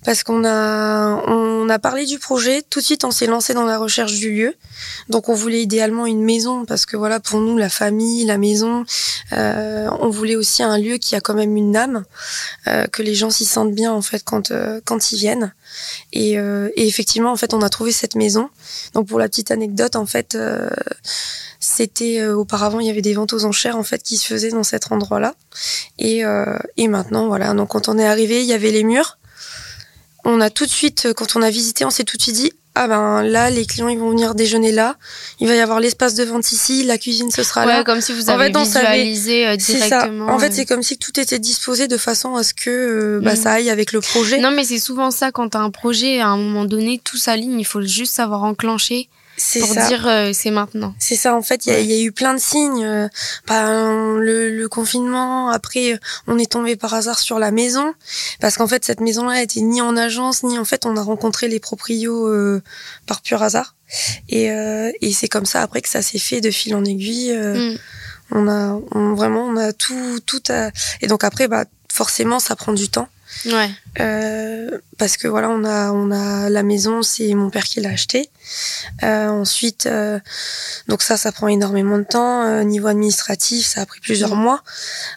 parce 0.04 0.22
qu'on 0.22 0.44
a 0.44 1.22
on 1.26 1.68
a 1.68 1.78
parlé 1.78 2.06
du 2.06 2.18
projet. 2.18 2.62
Tout 2.68 2.80
de 2.80 2.84
suite, 2.84 3.04
on 3.04 3.10
s'est 3.10 3.26
lancé 3.26 3.54
dans 3.54 3.64
la 3.64 3.78
recherche 3.78 4.14
du 4.14 4.30
lieu. 4.32 4.54
Donc, 5.08 5.28
on 5.28 5.34
voulait 5.34 5.62
idéalement 5.62 6.06
une 6.06 6.22
maison, 6.22 6.64
parce 6.64 6.86
que 6.86 6.96
voilà, 6.96 7.20
pour 7.20 7.40
nous, 7.40 7.56
la 7.56 7.68
famille, 7.68 8.24
la 8.24 8.38
maison, 8.38 8.84
euh, 9.32 9.88
on 10.00 10.08
voulait 10.08 10.36
aussi 10.36 10.62
un 10.62 10.78
lieu 10.78 10.98
qui 10.98 11.14
a 11.14 11.20
quand 11.20 11.34
même 11.34 11.56
une 11.56 11.76
âme, 11.76 12.04
euh, 12.66 12.86
que 12.86 13.02
les 13.02 13.14
gens 13.14 13.30
s'y 13.30 13.44
sentent 13.44 13.74
bien 13.74 13.92
en 13.92 14.02
fait 14.02 14.22
quand 14.24 14.50
euh, 14.50 14.80
quand 14.84 15.12
ils 15.12 15.18
viennent. 15.18 15.52
Et, 16.12 16.38
euh, 16.38 16.70
et 16.76 16.86
effectivement, 16.86 17.32
en 17.32 17.36
fait, 17.36 17.54
on 17.54 17.62
a 17.62 17.68
trouvé 17.68 17.92
cette 17.92 18.14
maison. 18.14 18.48
Donc, 18.94 19.08
pour 19.08 19.18
la 19.18 19.28
petite 19.28 19.50
anecdote, 19.50 19.96
en 19.96 20.06
fait. 20.06 20.34
euh, 20.34 20.68
c'était 21.58 22.20
euh, 22.20 22.36
auparavant 22.36 22.80
il 22.80 22.86
y 22.86 22.90
avait 22.90 23.02
des 23.02 23.14
ventes 23.14 23.32
aux 23.32 23.44
enchères 23.44 23.76
en 23.76 23.82
fait 23.82 24.02
qui 24.02 24.18
se 24.18 24.26
faisait 24.26 24.50
dans 24.50 24.62
cet 24.62 24.92
endroit-là. 24.92 25.34
Et, 25.98 26.22
et 26.76 26.88
maintenant, 26.88 27.26
voilà. 27.26 27.54
Donc 27.54 27.70
quand 27.70 27.88
on 27.88 27.98
est 27.98 28.06
arrivé, 28.06 28.42
il 28.42 28.46
y 28.46 28.52
avait 28.52 28.70
les 28.70 28.84
murs. 28.84 29.18
On 30.24 30.40
a 30.40 30.50
tout 30.50 30.66
de 30.66 30.70
suite, 30.70 31.12
quand 31.14 31.34
on 31.34 31.42
a 31.42 31.50
visité, 31.50 31.84
on 31.84 31.90
s'est 31.90 32.04
tout 32.04 32.16
de 32.18 32.22
suite 32.22 32.36
dit 32.36 32.52
ah 32.76 32.88
ben 32.88 33.22
là 33.22 33.48
les 33.48 33.64
clients 33.64 33.88
ils 33.88 33.98
vont 33.98 34.10
venir 34.10 34.34
déjeuner 34.34 34.70
là. 34.70 34.96
Il 35.40 35.48
va 35.48 35.54
y 35.54 35.60
avoir 35.60 35.80
l'espace 35.80 36.14
de 36.14 36.24
vente 36.24 36.52
ici 36.52 36.84
la 36.84 36.98
cuisine 36.98 37.30
ce 37.30 37.42
sera 37.42 37.66
ouais, 37.66 37.84
comme 37.84 38.02
si 38.02 38.12
vous 38.12 38.28
avez 38.28 38.52
visualisé 38.52 39.46
euh, 39.48 39.56
directement 39.56 40.26
en 40.26 40.38
fait 40.38 40.52
c'est 40.52 40.66
comme 40.66 40.82
si 40.82 40.98
tout 40.98 41.18
était 41.18 41.38
disposé 41.38 41.88
de 41.88 41.96
façon 41.96 42.36
à 42.36 42.42
ce 42.42 42.52
que 42.52 42.68
euh, 42.70 43.20
bah, 43.20 43.32
mm. 43.32 43.36
ça 43.36 43.52
aille 43.52 43.70
avec 43.70 43.92
le 43.92 44.00
projet. 44.00 44.38
Non 44.38 44.50
mais 44.50 44.64
c'est 44.64 44.78
souvent 44.78 45.10
ça 45.10 45.32
quand 45.32 45.48
t'as 45.48 45.60
un 45.60 45.70
projet 45.70 46.20
à 46.20 46.28
un 46.28 46.36
moment 46.36 46.66
donné 46.66 47.00
tout 47.02 47.16
s'aligne. 47.16 47.58
Il 47.58 47.64
faut 47.64 47.80
juste 47.82 48.12
savoir 48.12 48.44
enclencher 48.44 49.08
pour 49.60 49.74
dire 49.74 50.06
euh, 50.06 50.30
c'est 50.32 50.50
maintenant. 50.50 50.94
C'est 50.98 51.16
ça, 51.16 51.34
en 51.34 51.42
fait, 51.42 51.66
il 51.66 51.72
y, 51.72 51.92
a 51.92 52.00
eu 52.00 52.12
plein 52.12 52.34
de 52.34 52.40
signes. 52.40 52.84
Euh, 52.84 53.08
le, 54.18 54.50
le, 54.50 54.68
confinement, 54.68 55.50
après, 55.50 55.94
euh, 55.94 55.98
on 56.26 56.38
est 56.38 56.50
tombé 56.50 56.76
par 56.76 56.94
hasard 56.94 57.18
sur 57.18 57.38
la 57.38 57.50
maison, 57.50 57.94
parce 58.40 58.56
qu'en 58.56 58.66
fait, 58.66 58.84
cette 58.84 59.00
maison-là 59.00 59.42
était 59.42 59.60
ni 59.60 59.80
en 59.80 59.96
agence, 59.96 60.42
ni 60.42 60.58
en 60.58 60.64
fait, 60.64 60.86
on 60.86 60.96
a 60.96 61.02
rencontré 61.02 61.48
les 61.48 61.60
proprios 61.60 62.28
euh, 62.28 62.62
par 63.06 63.20
pur 63.20 63.42
hasard. 63.42 63.74
Et, 64.28 64.46
et 64.46 65.12
c'est 65.12 65.28
comme 65.28 65.46
ça, 65.46 65.62
après, 65.62 65.80
que 65.80 65.88
ça 65.88 66.02
s'est 66.02 66.18
fait 66.18 66.40
de 66.40 66.50
fil 66.50 66.74
en 66.74 66.84
aiguille. 66.84 67.32
Mm. 67.32 67.78
On 68.32 68.48
a 68.48 68.80
on, 68.90 69.14
vraiment, 69.14 69.44
on 69.44 69.56
a 69.56 69.72
tout, 69.72 70.18
tout 70.26 70.42
à... 70.48 70.70
Et 71.00 71.06
donc 71.06 71.22
après, 71.22 71.46
bah, 71.46 71.66
forcément, 71.92 72.40
ça 72.40 72.56
prend 72.56 72.72
du 72.72 72.88
temps. 72.88 73.08
Ouais. 73.44 73.70
Euh, 74.00 74.78
parce 74.98 75.16
que 75.16 75.28
voilà, 75.28 75.50
on 75.50 75.64
a, 75.64 75.92
on 75.92 76.10
a 76.10 76.48
la 76.48 76.62
maison, 76.62 77.02
c'est 77.02 77.32
mon 77.34 77.50
père 77.50 77.64
qui 77.64 77.80
l'a 77.80 77.90
acheté. 77.90 78.30
Euh, 79.02 79.28
ensuite, 79.28 79.86
euh, 79.86 80.18
donc 80.88 81.02
ça, 81.02 81.16
ça 81.16 81.32
prend 81.32 81.48
énormément 81.48 81.98
de 81.98 82.04
temps. 82.04 82.44
Euh, 82.44 82.62
niveau 82.62 82.88
administratif, 82.88 83.66
ça 83.66 83.82
a 83.82 83.86
pris 83.86 84.00
plusieurs 84.00 84.36
mm. 84.36 84.40
mois. 84.40 84.62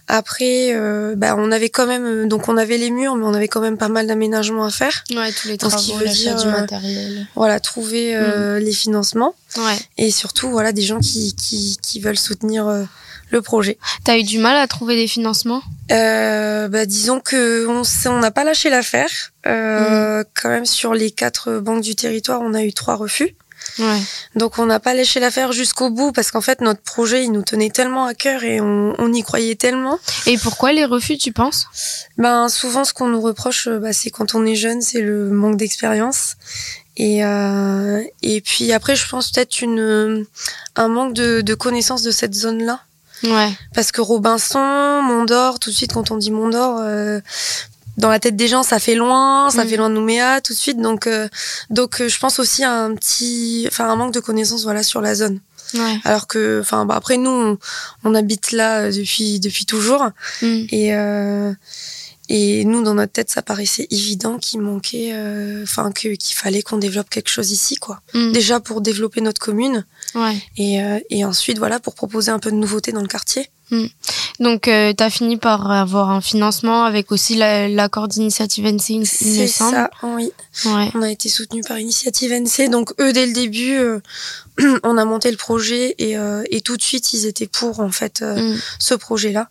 Après, 0.08 0.76
bah, 1.16 1.36
on 1.38 1.52
avait 1.52 1.70
quand 1.70 1.88
même, 1.88 2.28
donc 2.28 2.50
on 2.50 2.58
avait 2.58 2.78
les 2.78 2.92
murs, 2.92 3.16
mais 3.16 3.26
on 3.26 3.34
avait 3.34 3.48
quand 3.48 3.62
même 3.62 3.78
pas 3.78 3.90
mal 3.90 4.08
d'aménagements 4.08 4.66
à 4.66 4.72
faire. 4.72 5.04
Ouais, 5.12 5.32
tous 5.32 5.48
les 5.48 5.58
travaux, 5.58 6.00
l'achat 6.00 6.34
du 6.34 6.48
matériel. 6.48 7.28
Voilà, 7.36 7.60
trouver 7.60 8.16
mm. 8.16 8.58
les 8.58 8.74
financements. 8.74 9.36
Ouais. 9.58 9.78
Et 9.98 10.12
surtout, 10.12 10.50
voilà, 10.50 10.72
des 10.72 10.84
gens 10.84 11.00
qui, 11.00 11.34
qui, 11.36 11.78
qui 11.82 12.00
veulent 12.00 12.18
soutenir 12.18 12.88
le 13.30 13.42
projet. 13.42 13.78
T'as 14.04 14.18
eu 14.18 14.24
du 14.24 14.40
mal 14.40 14.58
à 14.58 14.68
trouver 14.68 14.96
des 14.96 15.08
financements? 15.08 15.62
Euh, 15.92 16.68
bah, 16.68 16.86
Disons 16.86 17.20
que 17.20 17.68
on 17.68 18.20
n'a 18.20 18.32
pas 18.32 18.44
lâché 18.44 18.70
l'affaire. 18.70 19.10
Euh, 19.46 20.22
mm. 20.22 20.26
Quand 20.42 20.50
même, 20.50 20.66
sur 20.66 20.94
les 20.94 21.12
quatre 21.12 21.60
banques 21.60 21.82
du 21.82 21.96
territoire, 21.96 22.42
on 22.42 22.54
a 22.54 22.64
eu 22.64 22.74
trois 22.74 22.96
refus. 22.96 23.36
Ouais. 23.78 24.00
Donc 24.36 24.58
on 24.58 24.66
n'a 24.66 24.80
pas 24.80 24.94
lâché 24.94 25.20
l'affaire 25.20 25.52
jusqu'au 25.52 25.90
bout 25.90 26.12
parce 26.12 26.32
qu'en 26.32 26.42
fait 26.42 26.62
notre 26.62 26.82
projet 26.82 27.24
il 27.24 27.32
nous 27.32 27.44
tenait 27.44 27.70
tellement 27.70 28.06
à 28.06 28.14
cœur 28.14 28.44
et 28.44 28.62
on, 28.62 28.94
on 28.98 29.14
y 29.14 29.22
croyait 29.22 29.56
tellement. 29.56 30.00
Et 30.26 30.38
pourquoi 30.38 30.74
les 30.74 30.86
refus 30.86 31.18
tu 31.18 31.32
penses? 31.32 31.68
Ben 32.18 32.50
souvent 32.50 32.84
ce 32.84 32.94
qu'on 32.94 33.08
nous 33.08 33.22
reproche 33.22 33.68
bah, 33.68 33.94
c'est 33.94 34.10
quand 34.10 34.34
on 34.34 34.46
est 34.46 34.56
jeune 34.56 34.82
c'est 34.82 35.02
le 35.02 35.30
manque 35.30 35.58
d'expérience 35.58 36.36
et 36.98 37.24
euh, 37.24 38.02
et 38.22 38.42
puis 38.42 38.72
après 38.72 38.96
je 38.96 39.08
pense 39.08 39.32
peut-être 39.32 39.62
une 39.62 40.26
un 40.76 40.88
manque 40.88 41.14
de, 41.14 41.42
de 41.42 41.54
connaissance 41.54 42.02
de 42.02 42.12
cette 42.12 42.34
zone 42.34 42.64
là. 42.64 42.82
Ouais. 43.24 43.52
Parce 43.74 43.92
que 43.92 44.02
Robinson, 44.02 45.02
Mondor, 45.02 45.60
tout 45.60 45.70
de 45.70 45.76
suite 45.76 45.94
quand 45.94 46.12
on 46.12 46.18
dit 46.18 46.32
Mondor, 46.32 46.80
euh, 46.82 47.20
dans 47.98 48.10
la 48.10 48.20
tête 48.20 48.36
des 48.36 48.48
gens, 48.48 48.64
ça 48.64 48.80
fait 48.80 48.96
loin, 48.96 49.50
ça 49.50 49.66
mm. 49.66 49.68
fait 49.68 49.78
loin 49.78 49.90
de 49.90 49.96
Nouméa 49.96 50.42
tout 50.42 50.54
de 50.54 50.58
suite. 50.58 50.80
Donc, 50.80 51.08
euh, 51.08 51.28
donc, 51.70 52.02
euh, 52.02 52.08
je 52.08 52.20
pense 52.20 52.40
aussi 52.40 52.64
à 52.64 52.72
un 52.72 52.96
petit, 52.96 53.66
enfin, 53.68 53.90
un 53.90 53.96
manque 53.96 54.14
de 54.14 54.20
connaissances, 54.20 54.64
voilà, 54.64 54.84
sur 54.84 55.02
la 55.02 55.16
zone. 55.16 55.40
Ouais. 55.74 56.00
Alors 56.04 56.28
que, 56.28 56.62
enfin, 56.62 56.86
bah, 56.86 56.96
après 56.96 57.18
nous, 57.18 57.58
on, 58.04 58.16
habite 58.16 58.52
là 58.54 58.90
depuis 58.92 59.40
depuis 59.40 59.66
toujours, 59.66 60.08
mm. 60.42 60.66
et 60.72 60.94
et 62.32 62.64
nous, 62.64 62.84
dans 62.84 62.94
notre 62.94 63.12
tête, 63.12 63.32
ça 63.32 63.42
paraissait 63.42 63.88
évident 63.90 64.38
qu'il 64.38 64.62
manquait, 64.62 65.16
enfin, 65.64 65.92
que 65.92 66.10
qu'il 66.10 66.36
fallait 66.36 66.62
qu'on 66.62 66.78
développe 66.78 67.10
quelque 67.10 67.30
chose 67.30 67.52
ici, 67.52 67.76
quoi. 67.76 68.02
Mm. 68.14 68.32
Déjà 68.32 68.60
pour 68.60 68.82
développer 68.82 69.22
notre 69.22 69.42
commune, 69.42 69.84
Ouais. 70.16 70.38
et, 70.58 70.82
euh, 70.82 71.00
et 71.10 71.26
ensuite, 71.26 71.58
voilà, 71.60 71.80
pour 71.80 71.96
proposer 71.96 72.32
un 72.32 72.40
peu 72.40 72.52
de 72.52 72.56
nouveauté 72.56 72.92
dans 72.92 73.02
le 73.02 73.08
quartier. 73.08 73.50
Mm. 73.72 73.86
Donc, 74.40 74.68
euh, 74.68 74.94
tu 74.98 75.04
as 75.04 75.10
fini 75.10 75.38
par 75.38 75.70
avoir 75.70 76.10
un 76.10 76.22
financement 76.22 76.84
avec 76.86 77.12
aussi 77.12 77.36
l'accord 77.36 78.08
d'initiative 78.08 78.66
NC, 78.66 78.90
il 78.90 79.06
C'est 79.06 79.48
ça, 79.48 79.90
oui. 80.04 80.32
Ouais. 80.66 80.90
On 80.96 81.02
a 81.02 81.12
été 81.12 81.30
soutenu 81.30 81.62
par 81.62 81.78
Initiative 81.78 82.32
NC. 82.32 82.70
Donc, 82.70 82.94
eux, 83.00 83.14
dès 83.14 83.26
le 83.28 83.34
début, 83.34 83.78
euh, 83.78 84.00
on 84.84 84.98
a 84.98 85.06
monté 85.06 85.30
le 85.30 85.38
projet 85.38 85.94
et, 86.00 86.18
euh, 86.18 86.42
et 86.50 86.62
tout 86.62 86.78
de 86.78 86.82
suite, 86.82 87.14
ils 87.14 87.26
étaient 87.28 87.48
pour, 87.48 87.80
en 87.82 87.92
fait, 87.92 88.22
euh, 88.22 88.54
Mm. 88.54 88.58
ce 88.80 88.94
projet-là. 88.96 89.50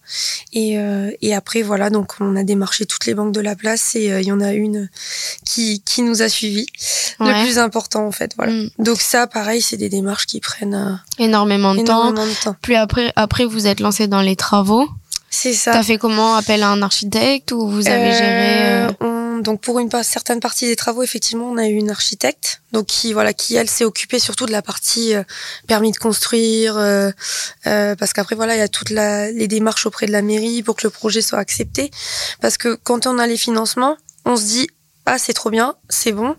Et, 0.53 0.79
et 1.21 1.35
après, 1.35 1.63
voilà, 1.63 1.91
donc 1.91 2.15
on 2.21 2.35
a 2.35 2.43
démarché 2.43 2.87
toutes 2.87 3.07
les 3.07 3.15
banques 3.15 3.33
de 3.33 3.41
la 3.41 3.55
place 3.55 3.95
et 3.95 4.07
il 4.07 4.27
y 4.27 4.33
en 4.33 4.41
a 4.41 4.53
une 4.53 4.89
qui, 5.45 5.83
qui 5.85 6.03
nous 6.03 6.23
a 6.23 6.29
suivis. 6.29 6.67
Ouais. 7.21 7.29
Le 7.29 7.45
plus 7.45 7.59
important, 7.59 8.07
en 8.07 8.13
fait, 8.13 8.33
voilà. 8.37 8.53
Mm. 8.53 8.71
Donc 8.79 9.01
ça, 9.01 9.27
pareil, 9.27 9.61
c'est 9.63 9.77
des 9.77 9.89
démarches 9.89 10.27
qui 10.27 10.41
prennent 10.49 10.75
euh, 10.75 11.23
Énormément 11.25 11.75
de 11.75 11.83
temps. 11.83 12.11
énormément 12.11 12.27
de 12.27 12.43
temps. 12.45 12.57
Puis 12.63 12.77
après, 12.77 13.13
après, 13.17 13.45
vous 13.45 13.67
êtes 13.67 13.81
lancé 13.81 14.07
dans 14.07 14.21
les 14.23 14.37
travaux. 14.37 14.89
C'est 15.31 15.53
ça. 15.53 15.73
T'as 15.73 15.83
fait 15.83 15.99
comment 15.99 16.37
Appel 16.37 16.63
à 16.63 16.69
un 16.71 16.81
architecte 16.81 17.53
ou 17.53 17.69
vous 17.69 17.87
avez 17.87 18.13
géré 18.13 18.87
euh, 18.87 18.91
on- 19.01 19.19
donc 19.39 19.61
pour 19.61 19.79
une 19.79 19.89
certaine 20.03 20.41
partie 20.41 20.67
des 20.67 20.75
travaux, 20.75 21.03
effectivement, 21.05 21.49
on 21.49 21.59
a 21.59 21.67
eu 21.69 21.75
une 21.75 21.91
architecte, 21.91 22.61
donc 22.73 22.87
qui 22.87 23.13
voilà, 23.13 23.33
qui 23.33 23.55
elle 23.55 23.71
s'est 23.71 23.85
occupée 23.85 24.19
surtout 24.19 24.47
de 24.47 24.51
la 24.53 24.63
partie 24.63 25.15
euh, 25.15 25.23
permis 25.69 25.93
de 25.93 25.97
construire, 25.99 26.77
euh, 26.77 27.13
euh, 27.69 27.95
parce 27.95 28.13
qu'après 28.15 28.35
voilà, 28.35 28.57
il 28.57 28.59
y 28.59 28.63
a 28.63 28.69
toutes 28.69 28.91
les 28.91 29.47
démarches 29.47 29.87
auprès 29.87 30.07
de 30.07 30.13
la 30.13 30.23
mairie 30.23 30.63
pour 30.65 30.75
que 30.75 30.85
le 30.87 30.91
projet 30.91 31.21
soit 31.23 31.39
accepté, 31.39 31.91
parce 32.41 32.57
que 32.57 32.75
quand 32.83 33.07
on 33.07 33.19
a 33.21 33.27
les 33.29 33.37
financements, 33.37 33.97
on 34.25 34.37
se 34.37 34.43
dit 34.45 34.67
ah 35.07 35.19
c'est 35.19 35.35
trop 35.35 35.51
bien, 35.51 35.75
c'est 35.89 36.13
bon, 36.13 36.35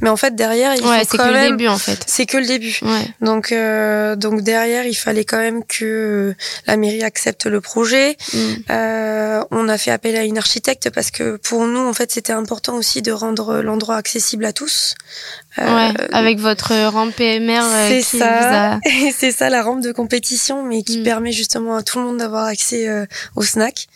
mais 0.00 0.08
en 0.10 0.16
fait 0.16 0.34
derrière 0.34 0.74
il 0.74 0.84
Ouais, 0.84 1.00
faut 1.00 1.08
c'est 1.12 1.16
quand 1.18 1.24
que 1.24 1.28
le 1.28 1.34
même, 1.34 1.50
début 1.56 1.68
en 1.68 1.78
fait. 1.78 1.98
c'est 2.06 2.26
que 2.26 2.36
le 2.36 2.46
début. 2.46 2.78
Ouais. 2.82 3.06
Donc, 3.20 3.52
euh, 3.52 4.16
donc 4.16 4.42
derrière, 4.42 4.86
il 4.86 4.94
fallait 4.94 5.24
quand 5.24 5.38
même 5.38 5.64
que 5.64 5.84
euh, 5.84 6.34
la 6.66 6.76
mairie 6.76 7.02
accepte 7.02 7.46
le 7.46 7.60
projet. 7.60 8.16
Mm. 8.32 8.38
Euh, 8.70 9.42
on 9.50 9.68
a 9.68 9.78
fait 9.78 9.90
appel 9.90 10.16
à 10.16 10.24
une 10.24 10.38
architecte 10.38 10.90
parce 10.90 11.10
que 11.10 11.36
pour 11.36 11.66
nous, 11.66 11.80
en 11.86 11.92
fait, 11.92 12.10
c'était 12.12 12.32
important 12.32 12.76
aussi 12.76 13.02
de 13.02 13.12
rendre 13.12 13.60
l'endroit 13.60 13.96
accessible 13.96 14.44
à 14.44 14.52
tous. 14.52 14.94
Euh, 15.58 15.64
Ouais, 15.74 15.92
avec 16.12 16.38
votre 16.38 16.72
rampe 16.88 17.14
PMR 17.16 17.60
euh, 17.64 17.88
c'est 17.88 17.98
qui 18.10 18.18
ça. 18.18 18.74
a... 18.74 18.78
C'est 19.16 19.32
ça 19.32 19.50
la 19.50 19.62
rampe 19.62 19.82
de 19.82 19.90
compétition, 19.92 20.62
mais 20.64 20.82
qui 20.82 20.98
Mm. 20.98 21.02
permet 21.04 21.32
justement 21.32 21.76
à 21.76 21.82
tout 21.82 21.98
le 21.98 22.04
monde 22.04 22.18
d'avoir 22.18 22.44
accès 22.44 22.88
euh, 22.88 23.06
au 23.34 23.42
snack. 23.42 23.86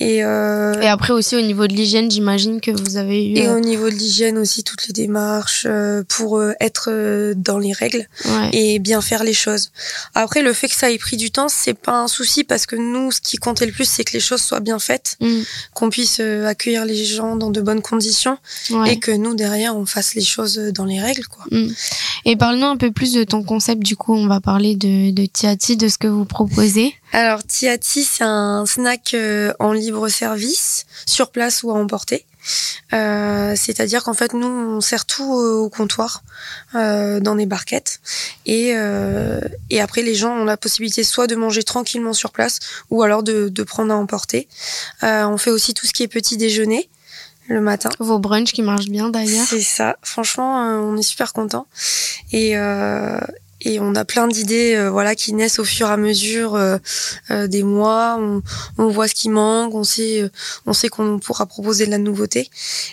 Et, 0.00 0.24
euh, 0.24 0.74
Et 0.80 0.88
après 0.88 1.12
aussi 1.12 1.36
au 1.36 1.40
niveau 1.40 1.66
de 1.68 1.72
l'hygiène, 1.74 2.10
j'imagine 2.10 2.60
que 2.60 2.70
vous 2.72 2.96
avez 2.96 3.24
eu... 3.30 3.36
et 3.36 3.48
au 3.48 3.60
niveau 3.60 3.88
de 3.90 3.94
l'hygiène 3.94 4.38
aussi, 4.38 4.64
toutes 4.64 4.86
les 4.88 4.92
démarches 4.92 5.43
euh, 5.66 6.02
pour 6.08 6.38
euh, 6.38 6.52
être 6.60 6.88
euh, 6.90 7.34
dans 7.36 7.58
les 7.58 7.72
règles. 7.72 8.06
ouais. 8.24 8.50
et 8.52 8.78
bien 8.78 9.00
faire 9.00 9.24
les 9.24 9.32
choses. 9.34 9.70
Après, 10.14 10.42
le 10.42 10.52
fait 10.52 10.68
que 10.68 10.74
ça 10.74 10.90
ait 10.90 10.98
pris 10.98 11.16
du 11.16 11.30
temps, 11.30 11.48
c'est 11.48 11.74
pas 11.74 12.00
un 12.00 12.08
souci 12.08 12.44
parce 12.44 12.66
que 12.66 12.76
nous, 12.76 13.12
ce 13.12 13.20
qui 13.20 13.36
comptait 13.36 13.66
le 13.66 13.72
plus, 13.72 13.84
c'est 13.88 14.04
que 14.04 14.12
les 14.12 14.20
choses 14.20 14.42
soient 14.42 14.60
bien 14.60 14.78
faites, 14.78 15.16
Mm. 15.20 15.42
qu'on 15.74 15.90
puisse 15.90 16.20
accueillir 16.20 16.84
les 16.84 17.04
gens 17.04 17.36
dans 17.36 17.50
de 17.50 17.60
bonnes 17.60 17.82
conditions 17.82 18.38
Ouais. 18.70 18.92
et 18.94 18.98
que 18.98 19.10
nous, 19.10 19.34
derrière, 19.34 19.76
on 19.76 19.86
fasse 19.86 20.14
les 20.14 20.24
choses 20.24 20.56
dans 20.56 20.84
les 20.84 21.00
règles, 21.00 21.26
quoi. 21.26 21.44
Mm. 21.50 21.68
Et 22.26 22.36
parle-nous 22.36 22.66
un 22.66 22.76
peu 22.76 22.90
plus 22.90 23.12
de 23.12 23.24
ton 23.24 23.42
concept. 23.42 23.82
Du 23.82 23.96
coup, 23.96 24.14
on 24.14 24.26
va 24.26 24.40
parler 24.40 24.76
de, 24.76 25.10
de 25.10 25.26
Tiati, 25.26 25.76
de 25.76 25.88
ce 25.88 25.98
que 25.98 26.06
vous 26.08 26.24
proposez. 26.24 26.94
Alors, 27.12 27.44
Tiati, 27.44 28.04
c'est 28.04 28.24
un 28.24 28.64
snack 28.66 29.14
en 29.58 29.72
libre 29.72 30.08
service, 30.08 30.86
sur 31.06 31.30
place 31.30 31.62
ou 31.62 31.70
à 31.70 31.74
emporter. 31.74 32.24
Euh, 32.92 33.54
C'est-à-dire 33.56 34.04
qu'en 34.04 34.14
fait, 34.14 34.32
nous, 34.34 34.46
on 34.46 34.80
sert 34.80 35.04
tout 35.06 35.32
au 35.32 35.68
comptoir, 35.68 36.22
euh, 36.74 37.20
dans 37.20 37.34
des 37.34 37.46
barquettes. 37.46 38.00
Et, 38.46 38.72
euh, 38.74 39.40
et 39.70 39.80
après, 39.80 40.02
les 40.02 40.14
gens 40.14 40.32
ont 40.32 40.44
la 40.44 40.56
possibilité 40.56 41.04
soit 41.04 41.26
de 41.26 41.36
manger 41.36 41.62
tranquillement 41.62 42.12
sur 42.12 42.30
place, 42.30 42.60
ou 42.90 43.02
alors 43.02 43.22
de, 43.22 43.48
de 43.48 43.62
prendre 43.62 43.92
à 43.92 43.96
emporter. 43.96 44.48
On 45.02 45.36
fait 45.36 45.50
aussi 45.50 45.74
tout 45.74 45.86
ce 45.86 45.92
qui 45.92 46.02
est 46.02 46.08
petit 46.08 46.36
déjeuner 46.36 46.88
le 47.48 47.60
matin. 47.60 47.90
Vos 47.98 48.18
brunchs 48.18 48.52
qui 48.52 48.62
marchent 48.62 48.88
bien 48.88 49.10
d'ailleurs. 49.10 49.46
C'est 49.46 49.60
ça. 49.60 49.96
Franchement, 50.02 50.60
on 50.80 50.96
est 50.96 51.02
super 51.02 51.32
content. 51.32 51.66
Et 52.32 52.56
euh, 52.56 53.18
et 53.64 53.80
on 53.80 53.94
a 53.94 54.04
plein 54.04 54.28
d'idées, 54.28 54.74
euh, 54.74 54.90
voilà, 54.90 55.14
qui 55.14 55.32
naissent 55.32 55.58
au 55.58 55.64
fur 55.64 55.88
et 55.88 55.92
à 55.92 55.96
mesure 55.96 56.54
euh, 56.54 56.78
euh, 57.30 57.46
des 57.46 57.62
mois. 57.62 58.16
On, 58.18 58.42
on 58.78 58.88
voit 58.88 59.08
ce 59.08 59.14
qui 59.14 59.28
manque, 59.28 59.74
on 59.74 59.84
sait, 59.84 60.22
euh, 60.22 60.28
on 60.66 60.72
sait 60.72 60.88
qu'on 60.88 61.18
pourra 61.18 61.46
proposer 61.46 61.86
de 61.86 61.90
la 61.90 61.98
nouveauté. 61.98 62.50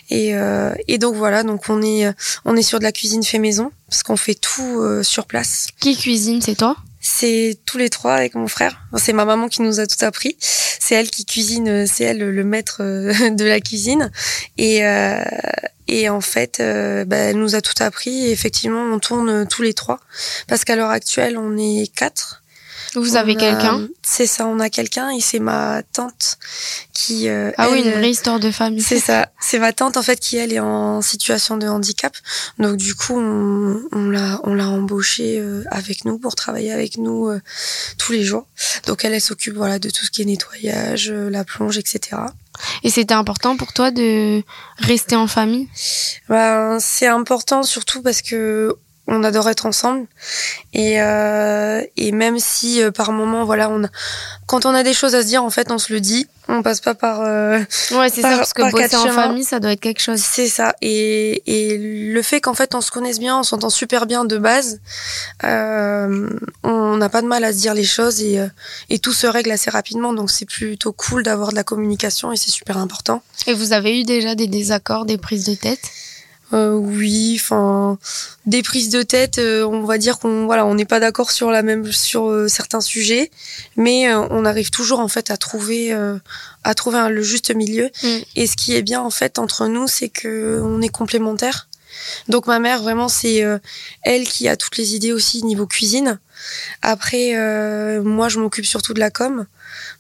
Et, 0.10 0.36
euh, 0.36 0.74
et 0.88 0.98
donc 0.98 1.16
voilà, 1.16 1.44
donc 1.44 1.70
on 1.70 1.82
est, 1.82 2.06
euh, 2.06 2.14
on 2.46 2.56
est 2.56 2.62
sur 2.62 2.80
de 2.80 2.84
la 2.84 2.92
cuisine 2.92 3.24
fait 3.24 3.40
maison 3.40 3.72
parce 3.90 4.04
qu'on 4.04 4.18
fait 4.18 4.36
tout 4.36 4.80
euh, 4.82 5.04
sur 5.04 5.26
place. 5.26 5.68
Qui 5.80 5.98
cuisine, 5.98 6.42
c'est 6.42 6.56
toi? 6.56 6.76
C'est 7.04 7.58
tous 7.66 7.78
les 7.80 7.90
trois 7.90 8.14
avec 8.14 8.36
mon 8.36 8.48
frère. 8.48 8.80
C'est 8.98 9.14
ma 9.14 9.26
maman 9.26 9.48
qui 9.48 9.64
nous 9.64 9.80
a 9.80 9.88
tout 9.88 10.06
appris. 10.06 10.38
C'est 10.40 10.96
elle 10.96 11.10
qui 11.10 11.26
cuisine, 11.26 11.88
c'est 11.88 12.04
elle 12.04 12.20
le 12.20 12.44
maître 12.44 12.82
de 13.30 13.44
la 13.44 13.60
cuisine. 13.60 14.12
Et, 14.58 14.86
euh, 14.86 15.24
et 15.92 16.10
en 16.10 16.22
fait, 16.22 16.60
euh, 16.60 17.06
bah, 17.06 17.18
elle 17.18 17.38
nous 17.38 17.54
a 17.54 17.62
tout 17.62 17.84
appris. 17.84 18.26
Et 18.26 18.32
effectivement, 18.32 18.82
on 18.82 18.98
tourne 18.98 19.46
tous 19.48 19.62
les 19.62 19.74
trois. 19.74 20.00
Parce 20.48 20.64
qu'à 20.64 20.76
l'heure 20.76 20.90
actuelle, 20.90 21.38
on 21.38 21.58
est 21.58 21.94
quatre. 21.94 22.42
Vous 22.96 23.16
avez 23.16 23.36
quelqu'un? 23.36 23.88
C'est 24.04 24.26
ça, 24.26 24.46
on 24.48 24.60
a 24.60 24.70
quelqu'un 24.70 25.12
et 25.12 25.22
c'est 25.22 25.40
ma 25.40 25.82
tante 25.94 26.38
qui. 26.94 27.30
Euh, 27.30 27.52
ah 27.58 27.70
oui, 27.72 27.84
une 27.84 27.92
vraie 27.92 28.12
histoire 28.12 28.40
de 28.40 28.52
famille. 28.52 28.82
C'est 28.82 29.00
ça, 29.00 29.30
c'est 29.40 29.60
ma 29.60 29.72
tante 29.72 29.96
en 29.96 30.02
fait 30.02 30.20
qui 30.20 30.36
elle 30.36 30.52
est 30.52 30.60
en 30.60 31.02
situation 31.02 31.56
de 31.56 31.68
handicap. 31.68 32.14
Donc 32.60 32.76
du 32.76 32.94
coup, 32.94 33.18
on, 33.18 33.82
on 33.94 34.10
l'a 34.10 34.42
on 34.44 34.54
l'a 34.54 34.68
embauchée 34.68 35.40
euh, 35.40 35.64
avec 35.72 36.04
nous 36.04 36.18
pour 36.20 36.36
travailler 36.36 36.74
avec 36.74 36.98
nous 36.98 37.30
euh, 37.30 37.40
tous 37.98 38.12
les 38.12 38.24
jours. 38.24 38.46
Donc 38.88 39.06
elle, 39.06 39.14
elle 39.14 39.22
s'occupe 39.22 39.56
voilà 39.56 39.80
de 39.80 39.90
tout 39.90 40.04
ce 40.04 40.12
qui 40.12 40.24
est 40.24 40.26
nettoyage, 40.26 41.10
la 41.12 41.46
plonge, 41.46 41.78
etc. 41.78 42.18
Et 42.84 42.90
c'était 42.90 43.14
important 43.14 43.58
pour 43.58 43.74
toi 43.74 43.92
de 43.92 44.44
rester 44.78 45.16
en 45.16 45.28
famille? 45.28 45.68
Ben, 46.30 46.80
C'est 46.80 47.08
important 47.08 47.64
surtout 47.64 48.02
parce 48.02 48.22
que 48.22 48.76
on 49.12 49.24
adore 49.26 49.50
être 49.50 49.66
ensemble. 49.66 50.08
Et 50.74 51.02
euh, 51.02 51.82
et 51.98 52.12
même 52.14 52.40
si 52.40 52.82
euh, 52.82 52.92
par 52.92 53.12
moment 53.12 53.44
voilà 53.44 53.70
on 53.70 53.84
a, 53.84 53.88
quand 54.48 54.66
on 54.66 54.74
a 54.74 54.84
des 54.84 54.94
choses 54.94 55.16
à 55.16 55.22
se 55.22 55.28
dire 55.28 55.44
en 55.44 55.50
fait 55.50 55.70
on 55.72 55.78
se 55.78 55.94
le 55.94 56.00
dit. 56.00 56.28
On 56.48 56.64
passe 56.64 56.82
pas 56.82 56.96
par 56.96 57.22
euh, 57.22 57.60
ouais 57.92 58.10
c'est 58.10 58.22
ça 58.22 58.36
parce 58.36 58.52
que 58.54 58.70
bosser 58.72 58.96
en 58.96 59.08
famille 59.10 59.44
ça 59.44 59.60
doit 59.60 59.74
être 59.74 59.80
quelque 59.80 60.02
chose. 60.02 60.20
C'est 60.20 60.48
ça. 60.48 60.76
Et 60.82 61.44
et 61.46 61.78
le 61.78 62.22
fait 62.22 62.42
qu'en 62.42 62.54
fait 62.54 62.74
on 62.74 62.82
se 62.82 62.92
connaisse 62.92 63.20
bien 63.20 63.38
on 63.40 63.44
s'entend 63.44 63.70
super 63.70 64.06
bien 64.06 64.26
de 64.26 64.38
base 64.38 64.80
euh, 65.44 66.30
on 66.64 66.98
n'a 66.98 67.10
pas 67.10 67.22
de 67.22 67.28
mal 67.28 67.44
à 67.44 67.54
se 67.54 67.58
dire 67.58 67.74
les 67.74 67.84
choses 67.84 68.22
et 68.22 68.42
et 68.90 69.00
tout 69.00 69.14
se 69.14 69.28
règle 69.28 69.52
assez 69.52 69.70
rapidement. 69.70 70.14
Donc 70.14 70.32
c'est 70.32 70.46
plutôt 70.46 70.94
cool 70.94 71.24
d'avoir 71.24 71.50
de 71.50 71.56
la 71.56 71.64
communication 71.64 72.32
et 72.32 72.38
c'est 72.38 72.52
super 72.52 72.78
important. 72.78 73.22
Et 73.48 73.54
vous 73.54 73.74
avez 73.74 74.00
eu 74.00 74.04
déjà 74.04 74.36
des 74.36 74.48
désaccords 74.48 75.06
des 75.06 75.18
prises 75.18 75.46
de 75.46 75.56
tête? 75.56 75.82
Euh, 76.54 76.74
oui, 76.74 77.38
enfin 77.40 77.98
des 78.46 78.62
prises 78.64 78.90
de 78.90 79.04
tête, 79.04 79.38
euh, 79.38 79.64
on 79.66 79.84
va 79.84 79.98
dire 79.98 80.20
qu'on 80.20 80.46
voilà, 80.46 80.66
on 80.66 80.76
n'est 80.76 80.86
pas 80.86 81.00
d'accord 81.00 81.32
sur 81.32 81.50
la 81.50 81.62
même 81.62 81.92
sur 81.92 82.30
euh, 82.30 82.48
certains 82.48 82.82
sujets, 82.82 83.32
mais 83.78 84.14
on 84.14 84.44
arrive 84.46 84.70
toujours 84.70 85.00
en 85.00 85.08
fait 85.08 85.32
à 85.32 85.38
trouver 85.38 85.96
à 86.64 86.76
trouver 86.76 87.08
le 87.10 87.22
juste 87.22 87.54
milieu. 87.56 87.90
Mm. 88.04 88.18
Et 88.36 88.48
ce 88.48 88.56
qui 88.56 88.76
est 88.76 88.82
bien 88.82 89.02
en 89.02 89.12
fait 89.12 89.40
entre 89.40 89.68
nous, 89.68 89.88
c'est 89.88 90.10
que 90.10 90.62
on 90.64 90.82
est 90.82 90.90
complémentaires. 90.90 91.68
Donc 92.30 92.48
ma 92.48 92.60
mère 92.60 92.82
vraiment 92.82 93.08
c'est 93.10 93.44
elle 94.02 94.28
qui 94.28 94.48
a 94.48 94.56
toutes 94.56 94.78
les 94.78 94.96
idées 94.96 95.14
aussi 95.14 95.44
niveau 95.44 95.68
cuisine. 95.68 96.20
Après 96.82 97.34
moi 98.02 98.28
je 98.28 98.40
m'occupe 98.40 98.66
surtout 98.66 98.94
de 98.94 99.00
la 99.00 99.12
com. 99.12 99.46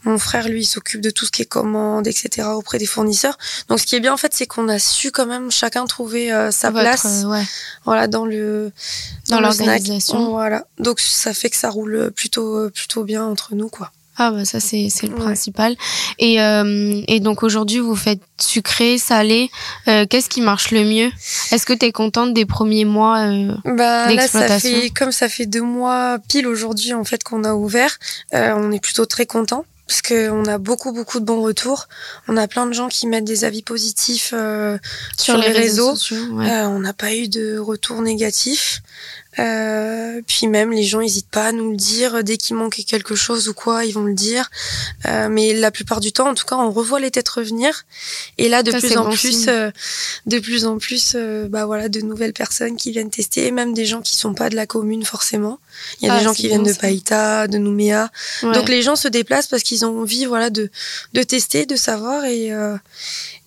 Mon 0.03 0.17
frère, 0.17 0.47
lui, 0.47 0.65
s'occupe 0.65 1.01
de 1.01 1.11
tout 1.11 1.25
ce 1.25 1.31
qui 1.31 1.43
est 1.43 1.45
commande, 1.47 2.07
etc. 2.07 2.47
auprès 2.55 2.79
des 2.79 2.87
fournisseurs. 2.87 3.37
Donc, 3.69 3.79
ce 3.79 3.85
qui 3.85 3.95
est 3.95 3.99
bien, 3.99 4.13
en 4.13 4.17
fait, 4.17 4.33
c'est 4.33 4.47
qu'on 4.47 4.67
a 4.67 4.79
su 4.79 5.11
quand 5.11 5.27
même 5.27 5.51
chacun 5.51 5.85
trouver 5.85 6.33
euh, 6.33 6.49
sa 6.51 6.71
place. 6.71 7.23
Euh, 7.25 7.41
voilà, 7.85 8.07
dans 8.07 8.25
le, 8.25 8.71
dans, 9.29 9.39
l'organisation. 9.39 10.31
Voilà. 10.31 10.65
Donc, 10.79 10.99
ça 10.99 11.33
fait 11.33 11.51
que 11.51 11.57
ça 11.57 11.69
roule 11.69 12.11
plutôt, 12.15 12.57
euh, 12.57 12.69
plutôt 12.71 13.03
bien 13.03 13.23
entre 13.23 13.53
nous, 13.53 13.69
quoi. 13.69 13.91
Ah 14.17 14.29
bah 14.29 14.43
ça 14.43 14.59
c'est 14.59 14.89
c'est 14.91 15.07
le 15.07 15.15
principal. 15.15 15.75
Et 16.19 16.35
et 16.35 17.19
donc 17.21 17.43
aujourd'hui 17.43 17.79
vous 17.79 17.95
faites 17.95 18.19
sucré, 18.39 18.97
salé. 18.97 19.49
Qu'est-ce 19.85 20.27
qui 20.27 20.41
marche 20.41 20.71
le 20.71 20.83
mieux? 20.83 21.09
Est-ce 21.51 21.65
que 21.65 21.73
tu 21.73 21.85
es 21.85 21.91
contente 21.91 22.33
des 22.33 22.45
premiers 22.45 22.85
mois 22.85 23.25
bah, 23.63 24.13
Là 24.13 24.27
ça 24.27 24.59
fait 24.59 24.89
comme 24.89 25.13
ça 25.13 25.29
fait 25.29 25.45
deux 25.47 25.63
mois 25.63 26.19
pile 26.27 26.45
aujourd'hui 26.45 26.93
en 26.93 27.05
fait 27.05 27.23
qu'on 27.23 27.45
a 27.45 27.53
ouvert. 27.53 27.97
on 28.33 28.71
est 28.71 28.81
plutôt 28.81 29.05
très 29.05 29.25
content 29.25 29.65
parce 29.91 30.01
qu'on 30.01 30.45
a 30.45 30.57
beaucoup 30.57 30.93
beaucoup 30.93 31.19
de 31.19 31.25
bons 31.25 31.41
retours. 31.41 31.89
On 32.29 32.37
a 32.37 32.47
plein 32.47 32.65
de 32.65 32.71
gens 32.71 32.87
qui 32.87 33.07
mettent 33.07 33.25
des 33.25 33.43
avis 33.43 33.61
positifs 33.61 34.31
euh, 34.33 34.77
sur, 35.17 35.35
les, 35.35 35.49
réseaux. 35.49 35.95
Euh, 36.13 36.63
on 36.63 36.79
n'a 36.79 36.93
pas 36.93 37.13
eu 37.13 37.27
de 37.27 37.57
retour 37.57 38.01
négatif. 38.01 38.81
Euh, 39.39 40.21
puis 40.27 40.47
même 40.47 40.71
les 40.71 40.83
gens 40.83 40.99
n'hésitent 40.99 41.29
pas 41.29 41.47
à 41.47 41.51
nous 41.51 41.71
le 41.71 41.77
dire 41.77 42.23
dès 42.23 42.37
qu'il 42.37 42.55
manque 42.55 42.81
quelque 42.87 43.15
chose 43.15 43.49
ou 43.49 43.53
quoi, 43.53 43.83
ils 43.83 43.93
vont 43.93 44.05
le 44.05 44.13
dire. 44.13 44.49
Mais 45.29 45.53
la 45.53 45.71
plupart 45.71 45.99
du 45.99 46.13
temps, 46.13 46.29
en 46.29 46.35
tout 46.35 46.45
cas, 46.45 46.55
on 46.55 46.71
revoit 46.71 47.01
les 47.01 47.11
têtes 47.11 47.27
revenir. 47.27 47.83
Et 48.37 48.47
là, 48.47 48.63
de 48.63 48.71
plus 48.71 48.95
en 48.95 49.09
plus, 49.09 49.47
de 50.25 50.39
plus 50.39 50.65
en 50.65 50.77
plus, 50.77 51.13
euh, 51.15 51.47
bah 51.47 51.65
voilà, 51.65 51.89
de 51.89 52.01
nouvelles 52.01 52.33
personnes 52.33 52.75
qui 52.75 52.91
viennent 52.91 53.09
tester, 53.09 53.47
et 53.47 53.51
même 53.51 53.73
des 53.73 53.85
gens 53.85 54.01
qui 54.01 54.15
sont 54.15 54.33
pas 54.33 54.49
de 54.49 54.55
la 54.55 54.65
commune 54.65 55.03
forcément. 55.03 55.59
Il 56.01 56.07
y 56.07 56.09
a 56.09 56.15
des 56.15 56.21
ah, 56.21 56.23
gens 56.23 56.33
qui 56.33 56.47
viennent 56.47 56.63
de 56.63 56.73
Païta, 56.73 57.47
de 57.47 57.57
Nouméa. 57.57 58.09
Donc 58.41 58.69
les 58.69 58.81
gens 58.81 58.95
se 58.95 59.07
déplacent 59.07 59.47
parce 59.47 59.63
qu'ils 59.63 59.85
ont 59.85 60.01
envie, 60.01 60.25
voilà, 60.25 60.49
de 60.49 60.69
de 61.13 61.23
tester, 61.23 61.65
de 61.65 61.75
savoir 61.75 62.25
et 62.25 62.51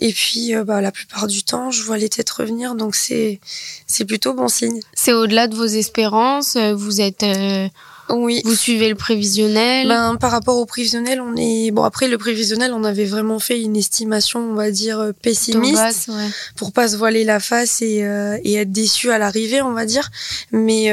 et 0.00 0.12
puis, 0.12 0.52
bah, 0.66 0.80
la 0.80 0.92
plupart 0.92 1.26
du 1.26 1.44
temps, 1.44 1.70
je 1.70 1.82
vois 1.82 1.98
les 1.98 2.08
têtes 2.08 2.30
revenir, 2.30 2.74
donc 2.74 2.94
c'est 2.94 3.40
c'est 3.86 4.04
plutôt 4.04 4.34
bon 4.34 4.48
signe. 4.48 4.80
C'est 4.94 5.12
au-delà 5.12 5.46
de 5.46 5.54
vos 5.54 5.64
espérances. 5.64 6.56
Euh, 6.56 6.74
vous 6.74 7.00
êtes 7.00 7.22
euh, 7.22 7.68
oui. 8.10 8.42
Vous 8.44 8.54
suivez 8.54 8.88
le 8.88 8.94
prévisionnel 8.94 9.88
Ben 9.88 10.16
par 10.16 10.30
rapport 10.30 10.58
au 10.58 10.66
prévisionnel, 10.66 11.20
on 11.20 11.34
est 11.36 11.70
bon 11.70 11.82
après 11.82 12.08
le 12.08 12.18
prévisionnel, 12.18 12.72
on 12.72 12.84
avait 12.84 13.04
vraiment 13.04 13.38
fait 13.38 13.60
une 13.60 13.76
estimation, 13.76 14.40
on 14.40 14.54
va 14.54 14.70
dire 14.70 15.00
euh, 15.00 15.12
pessimiste 15.12 16.10
pour 16.56 16.72
pas 16.72 16.88
se 16.88 16.96
voiler 16.96 17.24
la 17.24 17.40
face 17.40 17.82
et, 17.82 18.04
et 18.44 18.54
être 18.54 18.72
déçu 18.72 19.10
à 19.10 19.18
l'arrivée, 19.18 19.62
on 19.62 19.72
va 19.72 19.86
dire. 19.86 20.10
Mais 20.52 20.92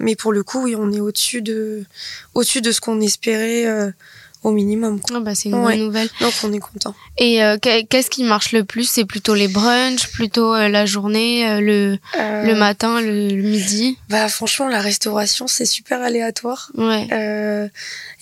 mais 0.00 0.16
pour 0.16 0.32
le 0.32 0.42
coup, 0.42 0.64
oui, 0.64 0.74
on 0.76 0.92
est 0.92 1.00
au-dessus 1.00 1.42
de 1.42 1.84
au-dessus 2.34 2.60
de 2.60 2.72
ce 2.72 2.80
qu'on 2.80 3.00
espérait 3.00 3.92
au 4.42 4.52
minimum. 4.52 5.00
Ah 5.12 5.20
bah, 5.20 5.34
c'est 5.34 5.50
une 5.50 5.62
bonne 5.62 5.78
nouvelle. 5.78 6.08
Donc 6.20 6.32
on 6.44 6.52
est 6.52 6.58
content. 6.58 6.94
Et 7.18 7.42
euh, 7.42 7.58
qu'est-ce 7.58 8.08
qui 8.08 8.24
marche 8.24 8.52
le 8.52 8.64
plus? 8.64 8.88
C'est 8.88 9.04
plutôt 9.04 9.34
les 9.34 9.48
brunchs, 9.48 10.10
plutôt 10.12 10.54
euh, 10.54 10.68
la 10.68 10.86
journée, 10.86 11.48
euh, 11.48 11.60
le, 11.60 11.98
le 12.16 12.54
matin, 12.54 13.00
le, 13.00 13.34
midi? 13.34 13.98
Bah 14.08 14.28
franchement, 14.28 14.68
la 14.68 14.80
restauration 14.80 15.46
c'est 15.46 15.66
super 15.66 16.00
aléatoire. 16.00 16.70
Ouais. 16.76 17.08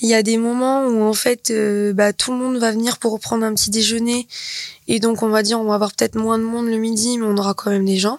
Il 0.01 0.09
y 0.09 0.15
a 0.15 0.23
des 0.23 0.37
moments 0.37 0.87
où 0.87 1.03
en 1.03 1.15
fait, 1.15 1.53
bah 1.95 2.13
tout 2.13 2.33
le 2.33 2.39
monde 2.39 2.59
va 2.59 2.73
venir 2.73 2.99
pour 2.99 3.13
reprendre 3.13 3.45
un 3.45 3.55
petit 3.55 3.71
déjeuner 3.71 4.27
et 4.89 5.01
donc 5.01 5.23
on 5.23 5.29
va 5.29 5.43
dire 5.43 5.61
on 5.61 5.65
va 5.65 5.75
avoir 5.75 5.93
peut-être 5.93 6.17
moins 6.17 6.39
de 6.39 6.45
monde 6.45 6.67
le 6.67 6.79
midi, 6.79 7.19
mais 7.19 7.27
on 7.27 7.37
aura 7.37 7.55
quand 7.55 7.71
même 7.71 7.85
des 7.85 7.99
gens. 7.99 8.19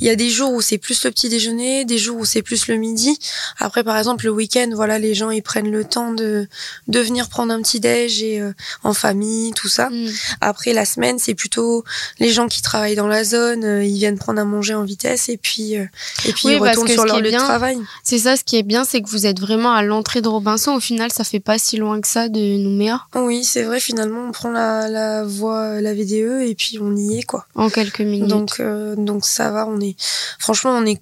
Il 0.00 0.06
y 0.06 0.10
a 0.10 0.16
des 0.16 0.30
jours 0.30 0.52
où 0.52 0.60
c'est 0.60 0.78
plus 0.78 1.04
le 1.04 1.10
petit 1.10 1.28
déjeuner, 1.28 1.84
des 1.84 1.98
jours 1.98 2.18
où 2.18 2.24
c'est 2.24 2.42
plus 2.42 2.68
le 2.68 2.76
midi. 2.76 3.18
Après, 3.58 3.84
par 3.84 3.96
exemple, 3.96 4.24
le 4.24 4.30
week-end, 4.30 4.70
voilà, 4.74 4.98
les 4.98 5.14
gens 5.14 5.30
ils 5.30 5.42
prennent 5.42 5.70
le 5.70 5.84
temps 5.84 6.12
de 6.12 6.48
de 6.88 7.00
venir 7.00 7.28
prendre 7.28 7.52
un 7.52 7.60
petit 7.62 7.80
déj 7.80 8.22
et 8.22 8.40
euh, 8.40 8.52
en 8.84 8.94
famille, 8.94 9.52
tout 9.52 9.68
ça. 9.68 9.90
Mm. 9.90 10.08
Après, 10.40 10.72
la 10.72 10.84
semaine, 10.84 11.18
c'est 11.18 11.34
plutôt 11.34 11.84
les 12.18 12.30
gens 12.30 12.48
qui 12.48 12.62
travaillent 12.62 12.96
dans 12.96 13.06
la 13.06 13.24
zone, 13.24 13.64
euh, 13.64 13.84
ils 13.84 13.98
viennent 13.98 14.18
prendre 14.18 14.40
à 14.40 14.44
manger 14.44 14.74
en 14.74 14.84
vitesse 14.84 15.28
et 15.28 15.36
puis 15.36 15.76
euh, 15.76 15.84
et 16.24 16.32
puis 16.32 16.48
ils 16.48 16.56
retournent 16.56 16.88
sur 16.88 17.04
leur 17.04 17.20
lieu 17.20 17.30
de 17.30 17.36
travail. 17.36 17.78
C'est 18.02 18.18
ça, 18.18 18.36
ce 18.36 18.44
qui 18.44 18.56
est 18.56 18.62
bien, 18.62 18.84
c'est 18.84 19.02
que 19.02 19.08
vous 19.08 19.26
êtes 19.26 19.40
vraiment 19.40 19.72
à 19.72 19.82
l'entrée 19.82 20.22
de 20.22 20.28
Robinson. 20.28 20.72
Au 20.74 20.80
final, 20.80 21.12
ça 21.12 21.24
fait 21.24 21.40
pas 21.40 21.58
si 21.58 21.76
loin 21.76 22.00
que 22.00 22.08
ça 22.08 22.28
de 22.28 22.58
Nouméa. 22.58 23.02
Oui, 23.14 23.44
c'est 23.44 23.62
vrai. 23.62 23.80
Finalement, 23.80 24.26
on 24.28 24.32
prend 24.32 24.50
la 24.50 24.88
la 24.88 25.24
voie, 25.24 25.80
la 25.80 25.94
VDE 25.94 26.42
et 26.42 26.54
puis 26.56 26.78
on 26.80 26.94
y 26.96 27.18
est 27.18 27.22
quoi. 27.22 27.46
En 27.54 27.70
quelques 27.70 28.00
minutes. 28.00 28.28
Donc 28.28 28.60
donc 28.96 29.24
ça 29.24 29.50
va, 29.50 29.66
on 29.66 29.77
est 29.80 29.96
franchement, 30.38 30.70
on 30.70 30.86
est 30.86 31.00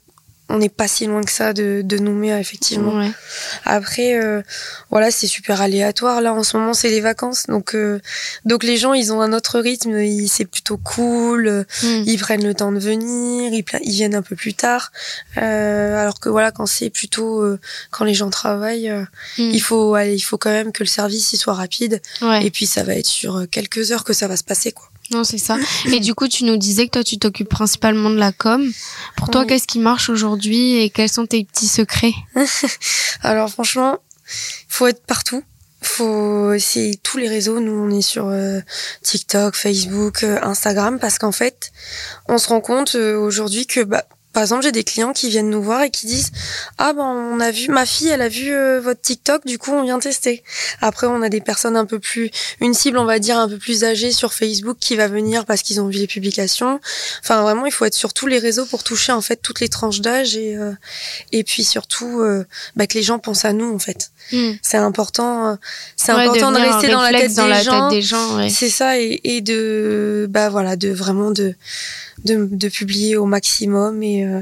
on 0.48 0.58
n'est 0.58 0.68
pas 0.68 0.86
si 0.86 1.06
loin 1.06 1.22
que 1.22 1.30
ça 1.30 1.52
de, 1.52 1.82
de 1.84 1.98
Nouméa 1.98 2.38
effectivement. 2.38 3.04
Après 3.64 4.14
euh, 4.14 4.42
voilà 4.90 5.10
c'est 5.10 5.26
super 5.26 5.60
aléatoire. 5.60 6.20
Là 6.20 6.32
en 6.34 6.44
ce 6.44 6.56
moment 6.56 6.72
c'est 6.72 6.88
les 6.88 7.00
vacances. 7.00 7.46
Donc 7.48 7.74
euh, 7.74 8.00
donc 8.44 8.62
les 8.62 8.76
gens 8.76 8.94
ils 8.94 9.12
ont 9.12 9.20
un 9.20 9.32
autre 9.32 9.58
rythme. 9.58 9.96
C'est 10.28 10.44
plutôt 10.44 10.76
cool. 10.76 11.66
Hmm. 11.82 12.02
ils 12.06 12.18
prennent 12.18 12.44
le 12.44 12.54
temps 12.54 12.70
de 12.70 12.78
venir. 12.78 13.52
Ils, 13.52 13.64
ils 13.82 13.92
viennent 13.92 14.14
un 14.14 14.22
peu 14.22 14.36
plus 14.36 14.54
tard. 14.54 14.92
Euh, 15.36 16.00
alors 16.00 16.20
que 16.20 16.28
voilà 16.28 16.52
quand 16.52 16.66
c'est 16.66 16.90
plutôt 16.90 17.44
quand 17.90 18.04
les 18.04 18.14
gens 18.14 18.30
travaillent 18.30 18.92
hmm. 19.38 19.50
il 19.50 19.60
faut 19.60 19.98
il 19.98 20.20
faut 20.20 20.38
quand 20.38 20.50
même 20.50 20.70
que 20.70 20.84
le 20.84 20.88
service 20.88 21.32
il 21.32 21.38
soit 21.38 21.54
rapide. 21.54 22.00
Et 22.42 22.50
puis 22.50 22.66
ça 22.66 22.84
va 22.84 22.94
être 22.94 23.06
sur 23.06 23.46
quelques 23.50 23.90
heures 23.90 24.04
que 24.04 24.12
ça 24.12 24.28
va 24.28 24.36
se 24.36 24.44
passer 24.44 24.70
quoi. 24.70 24.88
Non, 25.10 25.24
c'est 25.24 25.38
ça. 25.38 25.56
Et 25.86 26.00
du 26.00 26.14
coup, 26.14 26.28
tu 26.28 26.44
nous 26.44 26.56
disais 26.56 26.86
que 26.86 26.92
toi, 26.92 27.04
tu 27.04 27.18
t'occupes 27.18 27.48
principalement 27.48 28.10
de 28.10 28.16
la 28.16 28.32
com. 28.32 28.70
Pour 29.16 29.30
toi, 29.30 29.44
qu'est-ce 29.44 29.66
qui 29.66 29.78
marche 29.78 30.08
aujourd'hui 30.08 30.76
et 30.76 30.90
quels 30.90 31.08
sont 31.08 31.26
tes 31.26 31.44
petits 31.44 31.68
secrets? 31.68 32.14
Alors, 33.22 33.50
franchement, 33.50 33.98
faut 34.68 34.86
être 34.86 35.04
partout. 35.04 35.42
Faut 35.82 36.52
essayer 36.52 36.96
tous 36.96 37.18
les 37.18 37.28
réseaux. 37.28 37.60
Nous, 37.60 37.72
on 37.72 37.90
est 37.90 38.02
sur 38.02 38.26
euh, 38.26 38.60
TikTok, 39.02 39.54
Facebook, 39.54 40.24
euh, 40.24 40.38
Instagram, 40.42 40.98
parce 40.98 41.18
qu'en 41.18 41.32
fait, 41.32 41.70
on 42.28 42.38
se 42.38 42.48
rend 42.48 42.60
compte 42.60 42.96
euh, 42.96 43.16
aujourd'hui 43.16 43.66
que 43.66 43.82
bah, 43.82 44.04
par 44.36 44.42
exemple, 44.42 44.64
j'ai 44.64 44.72
des 44.72 44.84
clients 44.84 45.14
qui 45.14 45.30
viennent 45.30 45.48
nous 45.48 45.62
voir 45.62 45.80
et 45.80 45.88
qui 45.88 46.04
disent 46.04 46.30
"Ah 46.76 46.92
ben 46.92 47.04
on 47.04 47.40
a 47.40 47.50
vu 47.50 47.68
ma 47.70 47.86
fille, 47.86 48.08
elle 48.08 48.20
a 48.20 48.28
vu 48.28 48.52
euh, 48.52 48.82
votre 48.82 49.00
TikTok, 49.00 49.46
du 49.46 49.56
coup 49.56 49.70
on 49.70 49.82
vient 49.82 49.98
tester." 49.98 50.44
Après, 50.82 51.06
on 51.06 51.22
a 51.22 51.30
des 51.30 51.40
personnes 51.40 51.74
un 51.74 51.86
peu 51.86 51.98
plus 51.98 52.30
une 52.60 52.74
cible, 52.74 52.98
on 52.98 53.06
va 53.06 53.18
dire 53.18 53.38
un 53.38 53.48
peu 53.48 53.56
plus 53.56 53.82
âgée 53.82 54.12
sur 54.12 54.34
Facebook 54.34 54.76
qui 54.78 54.94
va 54.94 55.08
venir 55.08 55.46
parce 55.46 55.62
qu'ils 55.62 55.80
ont 55.80 55.88
vu 55.88 55.96
les 55.96 56.06
publications. 56.06 56.80
Enfin 57.22 57.40
vraiment, 57.40 57.64
il 57.64 57.72
faut 57.72 57.86
être 57.86 57.94
sur 57.94 58.12
tous 58.12 58.26
les 58.26 58.38
réseaux 58.38 58.66
pour 58.66 58.84
toucher 58.84 59.10
en 59.10 59.22
fait 59.22 59.36
toutes 59.36 59.60
les 59.60 59.70
tranches 59.70 60.02
d'âge 60.02 60.36
et 60.36 60.54
euh, 60.54 60.72
et 61.32 61.42
puis 61.42 61.64
surtout 61.64 62.20
euh, 62.20 62.44
bah, 62.76 62.86
que 62.86 62.92
les 62.98 63.02
gens 63.02 63.18
pensent 63.18 63.46
à 63.46 63.54
nous 63.54 63.74
en 63.74 63.78
fait. 63.78 64.10
Hmm. 64.32 64.52
C'est 64.60 64.76
important 64.76 65.56
c'est 65.96 66.12
important 66.12 66.52
de 66.52 66.58
rester 66.58 66.88
dans 66.88 67.00
la 67.00 67.10
tête 67.64 67.88
des 67.88 68.02
gens. 68.02 68.50
C'est 68.50 68.68
ça 68.68 69.00
et, 69.00 69.18
et 69.24 69.40
de 69.40 70.26
bah 70.28 70.50
voilà, 70.50 70.76
de 70.76 70.90
vraiment 70.90 71.30
de 71.30 71.54
de, 72.24 72.48
de 72.50 72.68
publier 72.68 73.16
au 73.16 73.26
maximum 73.26 74.02
et, 74.02 74.24
euh, 74.24 74.40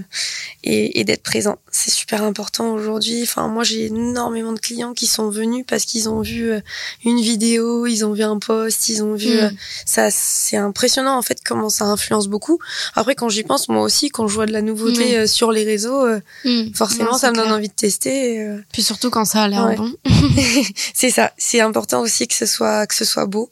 et, 0.62 1.00
et 1.00 1.04
d'être 1.04 1.22
présent. 1.22 1.56
C'est 1.70 1.90
super 1.90 2.22
important 2.22 2.72
aujourd'hui. 2.72 3.22
Enfin, 3.24 3.48
moi, 3.48 3.64
j'ai 3.64 3.86
énormément 3.86 4.52
de 4.52 4.60
clients 4.60 4.94
qui 4.94 5.06
sont 5.06 5.28
venus 5.28 5.64
parce 5.68 5.84
qu'ils 5.84 6.08
ont 6.08 6.20
vu 6.20 6.50
euh, 6.52 6.60
une 7.04 7.20
vidéo, 7.20 7.86
ils 7.86 8.04
ont 8.04 8.12
vu 8.12 8.22
un 8.22 8.38
post, 8.38 8.88
ils 8.88 9.02
ont 9.02 9.14
vu 9.14 9.28
Mm. 9.34 9.38
euh, 9.44 9.50
ça. 9.86 10.08
C'est 10.10 10.56
impressionnant 10.56 11.16
en 11.18 11.22
fait 11.22 11.38
comment 11.44 11.68
ça 11.68 11.84
influence 11.86 12.28
beaucoup. 12.28 12.58
Après, 12.94 13.14
quand 13.14 13.28
j'y 13.28 13.42
pense, 13.42 13.68
moi 13.68 13.82
aussi, 13.82 14.08
quand 14.10 14.28
je 14.28 14.34
vois 14.34 14.46
de 14.46 14.52
la 14.52 14.62
nouveauté 14.62 15.18
euh, 15.18 15.26
sur 15.26 15.50
les 15.52 15.64
réseaux, 15.64 16.06
Mm. 16.44 16.72
forcément, 16.74 17.12
Non, 17.12 17.18
ça 17.18 17.30
me 17.30 17.34
donne 17.36 17.44
clair. 17.46 17.56
envie 17.56 17.68
de 17.68 17.74
tester. 17.74 18.36
et, 18.36 18.56
Puis 18.72 18.82
surtout 18.82 19.10
quand 19.10 19.24
ça 19.24 19.42
a 19.42 19.48
l'air 19.48 19.64
Ouais. 19.66 19.76
bon. 19.76 19.92
c'est 20.94 21.10
ça. 21.10 21.32
C'est 21.38 21.60
important 21.60 22.00
aussi 22.00 22.26
que 22.28 22.34
ce 22.34 22.46
soit 22.46 22.86
que 22.86 22.94
ce 22.94 23.04
soit 23.04 23.26
beau. 23.26 23.50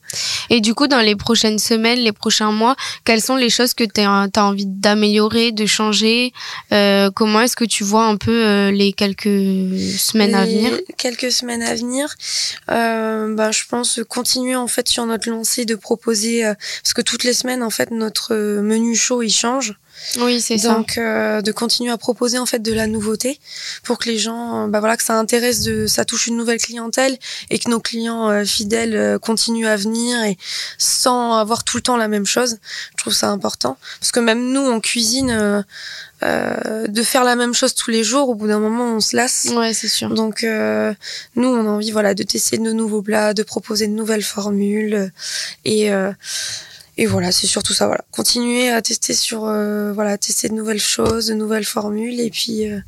Et 0.51 0.61
du 0.61 0.75
coup, 0.75 0.87
dans 0.87 1.01
les 1.01 1.17
prochaines 1.17 1.59
semaines, 1.59 1.99
les 2.01 2.13
prochains 2.13 2.53
mois, 2.53 2.77
quelles 3.05 3.23
sont 3.23 3.37
les 3.37 3.51
choses 3.51 3.75
que 3.75 3.85
tu 3.85 4.01
as, 4.13 4.45
envie 4.45 4.67
d'améliorer, 4.67 5.53
de 5.53 5.67
changer 5.67 6.33
Euh, 6.73 7.11
Comment 7.15 7.41
est-ce 7.41 7.57
que 7.57 7.65
tu 7.65 7.85
vois 7.85 8.07
un 8.07 8.17
peu 8.17 8.47
euh, 8.47 8.71
les 8.71 8.93
quelques 8.93 9.25
semaines 9.99 10.35
à 10.35 10.45
venir? 10.45 10.79
Quelques 10.99 11.33
semaines 11.33 11.63
à 11.63 11.75
venir. 11.75 12.15
Euh, 12.71 13.35
bah, 13.35 13.51
je 13.51 13.63
pense 13.69 14.01
continuer 14.09 14.57
en 14.57 14.69
fait 14.69 14.89
sur 14.89 15.07
notre 15.07 15.29
lancée 15.31 15.65
de 15.65 15.75
proposer 15.75 16.45
euh, 16.45 16.55
parce 16.83 16.95
que 16.95 17.03
toutes 17.03 17.25
les 17.25 17.33
semaines 17.33 17.63
en 17.63 17.71
fait 17.71 17.91
notre 17.91 18.35
menu 18.35 18.95
chaud 18.95 19.23
il 19.23 19.33
change. 19.33 19.75
Oui, 20.19 20.41
c'est 20.41 20.59
ça. 20.59 20.75
Donc 20.75 20.99
euh, 20.99 21.43
de 21.43 21.53
continuer 21.53 21.91
à 21.91 21.99
proposer 21.99 22.39
en 22.39 22.47
fait 22.47 22.61
de 22.61 22.73
la 22.73 22.87
nouveauté 22.87 23.39
pour 23.83 23.99
que 23.99 24.09
les 24.09 24.19
gens, 24.19 24.65
euh, 24.65 24.67
bah 24.69 24.81
voilà, 24.81 24.97
que 24.97 25.03
ça 25.03 25.19
intéresse, 25.19 25.63
de, 25.63 25.87
ça 25.87 26.05
touche 26.05 26.27
une 26.27 26.37
nouvelle 26.37 26.59
clientèle 26.59 27.19
et 27.51 27.59
que 27.59 27.71
nos 27.71 27.81
clients 27.81 28.29
euh, 28.29 28.45
fidèles 28.45 28.97
euh, 28.97 29.19
continuent 29.19 29.67
à 29.67 29.77
venir 29.77 30.23
et 30.25 30.37
sans 30.79 31.35
avoir 31.35 31.65
tout 31.65 31.77
le 31.77 31.83
temps 31.83 31.97
la 31.97 32.09
même 32.09 32.27
chose. 32.27 32.59
Je 32.93 32.97
trouve 32.97 33.13
ça 33.13 33.29
important 33.31 33.77
parce 34.01 34.13
que 34.13 34.21
même 34.21 34.53
nous 34.53 34.71
en 34.71 34.81
cuisine, 34.81 35.65
euh, 36.23 36.87
de 36.87 37.03
faire 37.03 37.25
la 37.25 37.35
même 37.35 37.53
chose 37.53 37.75
tous 37.75 37.91
les 37.91 38.05
jours, 38.05 38.29
au 38.29 38.35
bout 38.35 38.47
d'un 38.47 38.61
moment 38.61 38.95
on 38.95 39.01
se 39.01 39.17
lasse. 39.17 39.49
Ouais, 39.57 39.73
c'est 39.75 39.89
sûr. 39.89 40.09
Donc 40.11 40.45
euh, 40.45 40.95
nous 41.35 41.49
on 41.49 41.67
a 41.67 41.71
envie 41.71 41.91
voilà 41.91 42.15
de 42.15 42.23
tester 42.23 42.59
de 42.59 42.73
nouveaux 42.73 43.03
plats, 43.03 43.35
de 43.35 43.43
proposer 43.43 43.89
de 43.89 43.93
nouvelles 43.93 44.23
formules 44.23 45.11
et 45.65 45.93
euh, 45.93 46.13
et 46.99 47.07
voilà, 47.07 47.33
c'est 47.33 47.47
surtout 47.47 47.73
ça 47.73 47.87
voilà, 47.87 48.05
continuer 48.11 48.69
à 48.69 48.83
tester 48.83 49.15
sur 49.15 49.47
euh, 49.47 49.93
voilà, 49.93 50.19
tester 50.19 50.49
de 50.51 50.55
nouvelles 50.55 50.81
choses, 50.81 51.27
de 51.27 51.35
nouvelles 51.35 51.65
formules 51.65 52.21
et 52.21 52.31
puis 52.31 52.71
euh, 52.71 52.81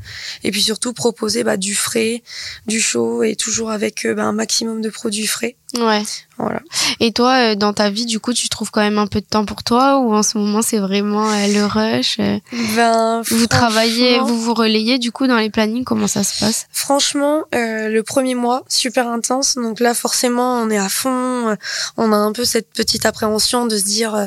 et 0.42 0.50
puis 0.50 0.62
surtout 0.62 0.92
proposer 0.92 1.42
bah, 1.42 1.56
du 1.56 1.74
frais, 1.74 2.22
du 2.66 2.80
chaud 2.80 3.22
et 3.22 3.34
toujours 3.34 3.70
avec 3.70 4.04
euh, 4.04 4.14
bah, 4.14 4.24
un 4.24 4.32
maximum 4.32 4.82
de 4.82 4.90
produits 4.90 5.26
frais. 5.26 5.56
Ouais. 5.78 6.02
Voilà. 6.36 6.60
Et 6.98 7.12
toi, 7.12 7.52
euh, 7.52 7.54
dans 7.54 7.72
ta 7.72 7.90
vie, 7.90 8.06
du 8.06 8.18
coup, 8.18 8.32
tu 8.32 8.48
trouves 8.48 8.70
quand 8.72 8.80
même 8.80 8.98
un 8.98 9.06
peu 9.06 9.20
de 9.20 9.26
temps 9.26 9.44
pour 9.44 9.62
toi 9.62 9.98
ou 9.98 10.12
en 10.14 10.22
ce 10.24 10.36
moment 10.36 10.62
c'est 10.62 10.78
vraiment 10.78 11.30
euh, 11.30 11.46
le 11.46 11.64
rush 11.64 12.16
euh, 12.18 12.38
Ben, 12.74 13.22
Vous 13.28 13.46
travaillez, 13.46 14.18
vous 14.18 14.40
vous 14.40 14.52
relayez 14.54 14.98
du 14.98 15.12
coup 15.12 15.26
dans 15.28 15.36
les 15.36 15.50
plannings 15.50 15.84
Comment 15.84 16.08
ça 16.08 16.24
se 16.24 16.38
passe? 16.40 16.66
Franchement, 16.72 17.42
euh, 17.54 17.88
le 17.88 18.02
premier 18.02 18.34
mois, 18.34 18.62
super 18.68 19.08
intense. 19.08 19.54
Donc 19.54 19.78
là, 19.78 19.94
forcément, 19.94 20.60
on 20.60 20.70
est 20.70 20.78
à 20.78 20.88
fond. 20.88 21.48
euh, 21.48 21.56
On 21.96 22.12
a 22.12 22.16
un 22.16 22.32
peu 22.32 22.44
cette 22.44 22.70
petite 22.72 23.06
appréhension 23.06 23.66
de 23.66 23.78
se 23.78 23.84
dire, 23.84 24.14
euh, 24.16 24.26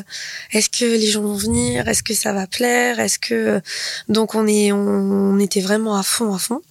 est-ce 0.52 0.70
que 0.70 0.84
les 0.86 1.06
gens 1.10 1.22
vont 1.22 1.36
venir? 1.36 1.88
Est-ce 1.88 2.02
que 2.02 2.14
ça 2.14 2.32
va 2.32 2.46
plaire? 2.46 3.00
Est-ce 3.00 3.18
que 3.18 3.60
donc 4.08 4.34
on 4.34 4.46
est, 4.46 4.72
on, 4.72 4.78
on 4.78 5.38
était 5.38 5.60
vraiment 5.60 5.94
à 5.96 6.02
fond, 6.02 6.34
à 6.34 6.38
fond. 6.38 6.62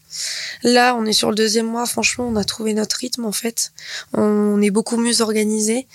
Là, 0.64 0.96
on 0.96 1.06
est 1.06 1.14
sur 1.14 1.30
le 1.30 1.36
deuxième 1.36 1.68
mois. 1.68 1.86
Franchement, 1.86 2.28
on 2.32 2.36
a 2.36 2.44
trouvé 2.44 2.74
notre 2.74 2.96
rythme 2.98 3.26
en 3.26 3.32
fait. 3.32 3.72
On 4.14 4.62
est 4.62 4.72
beaucoup 4.72 4.98
mieux 4.98 5.22
organisé. 5.22 5.88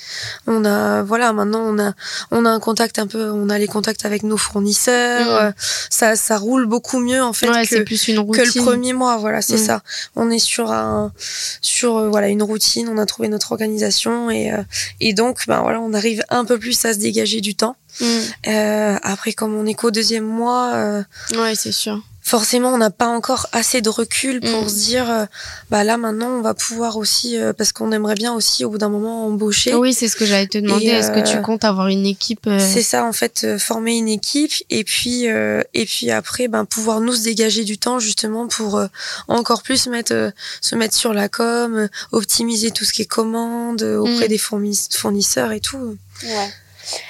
On 0.47 0.65
a, 0.65 1.03
voilà, 1.03 1.33
maintenant 1.33 1.63
on 1.67 1.79
a, 1.79 1.93
on 2.31 2.45
a 2.45 2.51
un 2.51 2.61
contact 2.61 2.99
un 2.99 3.07
peu, 3.07 3.31
on 3.31 3.49
a 3.49 3.59
les 3.59 3.67
contacts 3.67 4.05
avec 4.05 4.23
nos 4.23 4.37
fournisseurs. 4.37 5.29
Euh, 5.35 5.51
Ça, 5.91 6.17
ça 6.17 6.39
roule 6.39 6.67
beaucoup 6.67 6.99
mieux 7.01 7.23
en 7.23 7.33
fait 7.33 7.49
Ouais, 7.49 7.67
que 7.67 7.83
plus 7.83 8.09
une 8.09 8.17
que 8.31 8.41
le 8.41 8.63
premier 8.65 8.93
mois 8.93 9.17
voilà 9.17 9.43
c'est 9.43 9.55
Mm. 9.55 9.67
ça 9.67 9.83
on 10.17 10.31
est 10.31 10.39
sur 10.39 10.71
un 10.73 11.13
sur 11.61 11.97
euh, 11.97 12.09
voilà 12.09 12.29
une 12.29 12.43
routine 12.43 12.89
on 12.89 12.99
a 12.99 13.07
trouvé 13.07 13.29
notre 13.29 13.53
organisation 13.53 14.31
et 14.31 14.53
euh, 14.53 14.63
et 15.01 15.13
donc 15.13 15.47
ben 15.47 15.61
voilà 15.63 15.81
on 15.81 15.93
arrive 15.93 16.23
un 16.31 16.45
peu 16.45 16.59
plus 16.59 16.85
à 16.85 16.93
se 16.95 16.99
dégager 16.99 17.41
du 17.41 17.55
temps 17.55 17.77
Mm. 18.01 18.05
Euh, 18.49 18.97
après 19.03 19.33
comme 19.35 19.55
on 19.55 19.67
est 19.67 19.75
qu'au 19.75 19.91
deuxième 19.91 20.25
mois 20.25 20.73
euh, 20.75 21.03
Ouais, 21.37 21.55
c'est 21.55 21.73
sûr. 21.73 22.01
Forcément 22.25 22.73
on 22.73 22.79
n'a 22.79 22.91
pas 22.91 23.09
encore 23.09 23.49
assez 23.53 23.81
de 23.81 23.89
recul 23.89 24.41
pour 24.41 24.65
Mm. 24.65 24.69
se 24.69 24.75
dire 24.77 25.11
euh, 25.11 25.27
bah 25.71 25.83
là 25.85 25.97
maintenant 25.97 26.29
on 26.29 26.41
va 26.41 26.55
pouvoir 26.55 26.97
aussi 26.97 27.37
euh, 27.37 27.53
parce 27.53 27.73
qu'on 27.73 27.91
aimerait 27.93 28.15
bien 28.15 28.33
aussi 28.33 28.65
au 28.65 28.71
bout 28.71 28.79
d'un 28.79 28.89
moment 28.89 29.27
embaucher 29.27 29.75
Oui, 29.75 29.93
c'est 29.93 30.09
ce 30.09 30.15
que 30.17 30.25
j'allais 30.25 30.47
te 30.47 30.59
demander. 30.59 30.87
Est-ce 30.87 31.11
que 31.11 31.21
tu 31.29 31.37
euh, 31.39 31.41
comptes 31.41 31.65
avoir 31.65 31.89
une 31.89 32.07
équipe 32.07 32.47
euh, 32.47 32.59
C'est 32.61 32.83
ça 32.83 33.05
en 33.05 33.13
fait, 33.13 33.43
euh, 33.45 33.59
former 33.59 33.97
une 33.97 34.09
équipe 34.09 34.53
et 34.71 34.85
puis 34.85 35.29
euh, 35.29 35.63
et 35.75 35.85
puis 35.85 36.11
après 36.11 36.47
ben 36.49 36.65
pouvoir 36.65 37.01
nous 37.01 37.13
se 37.15 37.23
dégager 37.25 37.65
du 37.65 37.77
temps 37.79 37.99
justement 37.99 38.47
pour 38.47 38.77
euh, 38.79 38.87
encore 39.29 39.63
plus 39.63 39.87
mettre 39.89 40.13
euh, 40.15 40.31
se 40.61 40.75
mettre 40.77 40.95
sur 40.95 41.13
la 41.13 41.29
com, 41.29 41.89
optimiser 42.13 42.71
tout 42.71 42.85
ce 42.85 42.93
qui 42.93 43.03
est 43.03 43.07
commande 43.07 43.83
euh, 43.83 43.99
auprès 43.99 44.27
Mm. 44.27 44.29
des 44.29 44.39
fournis- 44.39 44.89
fournisseurs 44.97 45.51
et 45.53 45.61
tout. 45.61 45.97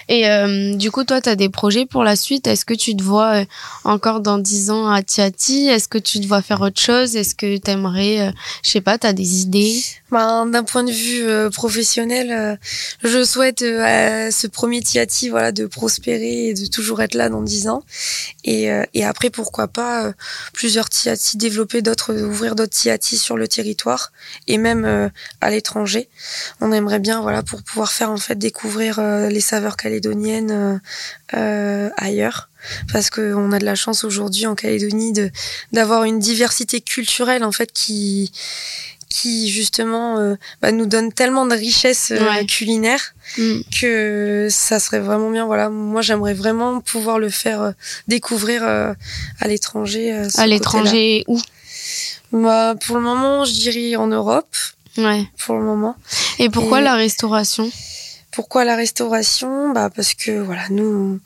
Et 0.09 0.29
euh, 0.29 0.75
du 0.77 0.91
coup, 0.91 1.05
toi, 1.05 1.21
tu 1.21 1.29
as 1.29 1.37
des 1.37 1.49
projets 1.49 1.87
pour 1.87 2.05
la 2.05 2.17
suite? 2.17 2.47
Est-ce 2.47 2.65
que 2.65 2.75
tu 2.75 2.97
te 2.97 3.03
vois 3.03 3.41
euh, 3.41 3.45
encore 3.85 4.21
dans 4.21 4.39
10 4.39 4.71
ans 4.71 4.89
à 4.89 5.03
Tiati? 5.03 5.69
Est-ce 5.69 5.89
que 5.89 5.99
tu 5.99 6.21
te 6.21 6.27
vois 6.27 6.43
faire 6.43 6.61
autre 6.61 6.81
chose? 6.81 7.17
Est-ce 7.17 7.35
que 7.35 7.57
tu 7.57 7.71
aimerais, 7.71 8.33
je 8.63 8.71
sais 8.71 8.81
pas, 8.81 8.99
tu 8.99 9.07
as 9.07 9.13
des 9.13 9.43
idées? 9.43 9.83
Ben, 10.13 10.45
d'un 10.45 10.63
point 10.63 10.85
de 10.85 10.93
vue 10.93 11.27
euh, 11.27 11.49
professionnel, 11.49 12.31
euh, 12.31 12.57
je 13.03 13.25
souhaite 13.25 13.63
euh, 13.63 14.27
à 14.27 14.31
ce 14.31 14.47
premier 14.47 14.83
Tiati 14.83 15.31
voilà 15.31 15.53
de 15.53 15.65
prospérer 15.65 16.49
et 16.49 16.55
de 16.55 16.67
toujours 16.67 17.01
être 17.01 17.15
là 17.15 17.31
dans 17.31 17.41
10 17.41 17.69
ans. 17.69 17.83
Et, 18.45 18.69
et 18.93 19.05
après 19.05 19.31
pourquoi 19.31 19.69
pas 19.69 20.13
plusieurs 20.53 20.91
Tiati 20.91 21.39
développer 21.39 21.81
d'autres 21.81 22.15
ouvrir 22.15 22.57
d'autres 22.57 22.75
Tiati 22.75 23.17
sur 23.17 23.39
le 23.39 23.49
territoire 23.49 24.13
et 24.49 24.59
même 24.59 25.11
à 25.41 25.51
l'étranger. 25.51 26.09
On 26.61 26.73
aimerait 26.73 26.99
bien 26.99 27.23
voilà 27.23 27.43
pour 27.43 27.63
pouvoir 27.63 27.93
faire 27.93 28.11
en 28.11 28.17
fait 28.17 28.35
découvrir 28.35 29.01
les 29.01 29.41
saveurs 29.41 29.77
calédoniennes 29.77 30.81
ailleurs 31.31 32.51
parce 32.93 33.11
que 33.11 33.35
on 33.35 33.53
a 33.53 33.59
de 33.59 33.65
la 33.65 33.75
chance 33.75 34.05
aujourd'hui 34.05 34.47
en 34.47 34.55
Calédonie 34.55 35.13
de 35.13 35.31
d'avoir 35.73 36.05
une 36.05 36.19
diversité 36.19 36.81
culturelle 36.81 37.45
en 37.45 37.53
fait 37.53 37.73
qui 37.73 38.33
qui 39.13 39.51
justement 39.51 40.19
euh, 40.19 40.35
bah, 40.63 40.73
nous 40.73 40.87
donne 40.87 41.13
tellement 41.13 41.47
de 41.47 41.55
richesses 41.55 42.11
euh, 42.13 42.21
Ouais. 42.29 42.47
culinaires 42.47 43.15
Mm. 43.39 43.61
que 43.81 44.49
ça 44.51 44.79
serait 44.79 44.99
vraiment 45.01 45.31
bien 45.31 45.47
voilà 45.47 45.71
moi 45.71 46.03
j'aimerais 46.03 46.35
vraiment 46.35 46.81
pouvoir 46.81 47.19
le 47.19 47.31
faire 47.31 47.61
euh, 47.63 47.73
découvrir 48.09 48.63
à 48.65 48.95
l'étranger 49.49 50.13
À 50.37 50.47
l'étranger 50.47 51.25
où? 51.29 51.41
Bah, 52.33 52.75
pour 52.85 52.97
le 52.97 53.03
moment 53.03 53.45
je 53.45 53.53
dirais 53.53 53.97
en 53.97 54.07
Europe 54.09 54.55
Ouais. 54.99 55.25
pour 55.47 55.57
le 55.57 55.65
moment 55.65 55.95
Et 56.39 56.49
pourquoi 56.51 56.81
Et- 56.81 56.85
la 56.85 56.95
restauration? 56.95 57.71
Pourquoi 58.33 58.65
la 58.65 58.77
restauration? 58.77 59.73
Bah 59.73 59.91
parce 59.95 60.15
que 60.15 60.31
voilà, 60.41 60.63
nous 60.71 61.21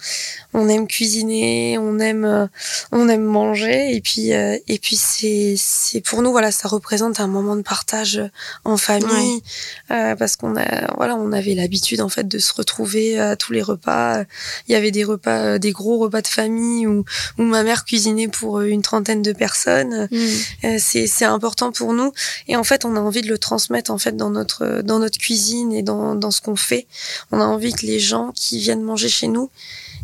on, 0.53 0.69
aime 0.69 0.87
cuisiner, 0.87 1.79
on 1.79 1.99
aime 1.99 2.25
euh, 2.25 2.47
on 2.93 3.09
aime 3.09 3.25
manger 3.25 3.95
et 3.95 4.01
puis 4.01 4.33
euh, 4.33 4.59
et 4.67 4.79
puis 4.79 4.97
c'est 4.97 5.55
c'est 5.57 6.01
pour 6.01 6.23
nous 6.23 6.33
voilà, 6.33 6.51
ça 6.51 6.69
représente 6.69 7.21
un 7.21 7.27
moment 7.27 7.57
de 7.57 7.63
partage 7.63 8.21
en 8.65 8.77
famille 8.77 9.43
euh, 9.91 10.17
parce 10.17 10.37
qu'on 10.37 10.57
a 10.57 10.95
voilà, 10.97 11.17
on 11.17 11.33
avait 11.33 11.55
l'habitude 11.55 12.01
en 12.01 12.09
fait 12.09 12.27
de 12.27 12.39
se 12.39 12.53
retrouver 12.53 13.19
à 13.19 13.37
tous 13.37 13.53
les 13.53 13.63
repas. 13.63 14.25
Il 14.69 14.73
y 14.73 14.75
avait 14.75 14.91
des 14.91 15.05
repas 15.05 15.47
euh, 15.47 15.59
des 15.59 15.73
gros 15.73 15.99
repas 15.99 16.23
de 16.23 16.27
famille 16.27 16.87
où 16.87 17.05
où 17.39 17.43
ma 17.43 17.63
mère 17.63 17.85
cuisinait 17.85 18.29
pour 18.29 18.59
euh, 18.59 18.67
une 18.67 18.83
trentaine 18.83 19.23
de 19.23 19.33
personnes. 19.33 20.09
Mm. 20.11 20.17
Euh, 20.65 20.77
c'est 20.79 21.07
c'est 21.07 21.25
important 21.25 21.73
pour 21.73 21.93
nous 21.93 22.13
et 22.49 22.57
en 22.57 22.65
fait 22.65 22.85
on 22.85 22.97
a 22.97 23.01
envie 23.01 23.23
de 23.23 23.29
le 23.29 23.39
transmettre 23.39 23.91
en 23.91 23.99
fait 23.99 24.17
dans 24.17 24.31
notre 24.31 24.83
dans 24.83 24.99
notre 24.99 25.19
cuisine 25.19 25.73
et 25.73 25.83
dans 25.83 26.15
dans 26.15 26.31
ce 26.31 26.41
qu'on 26.41 26.57
fait 26.57 26.87
on 27.31 27.41
a 27.41 27.45
envie 27.45 27.73
que 27.73 27.87
les 27.87 28.01
gens 28.01 28.33
qui 28.35 28.59
viennent 28.59 28.83
manger 28.83 29.09
chez 29.09 29.29
nous 29.29 29.51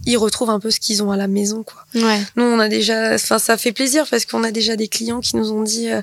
ils 0.07 0.17
retrouvent 0.17 0.51
un 0.51 0.59
peu 0.61 0.71
ce 0.71 0.81
qu'ils 0.81 1.03
ont 1.03 1.11
à 1.13 1.17
la 1.17 1.29
maison 1.29 1.63
quoi 1.63 1.85
Ouais. 1.95 2.21
nous 2.37 2.45
on 2.45 2.59
a 2.59 2.69
déjà 2.69 3.15
enfin 3.15 3.39
ça 3.39 3.57
fait 3.57 3.73
plaisir 3.73 4.07
parce 4.11 4.25
qu'on 4.25 4.43
a 4.45 4.51
déjà 4.51 4.77
des 4.77 4.89
clients 4.89 5.21
qui 5.21 5.37
nous 5.37 5.53
ont 5.53 5.63
dit 5.63 5.91
euh, 5.91 6.03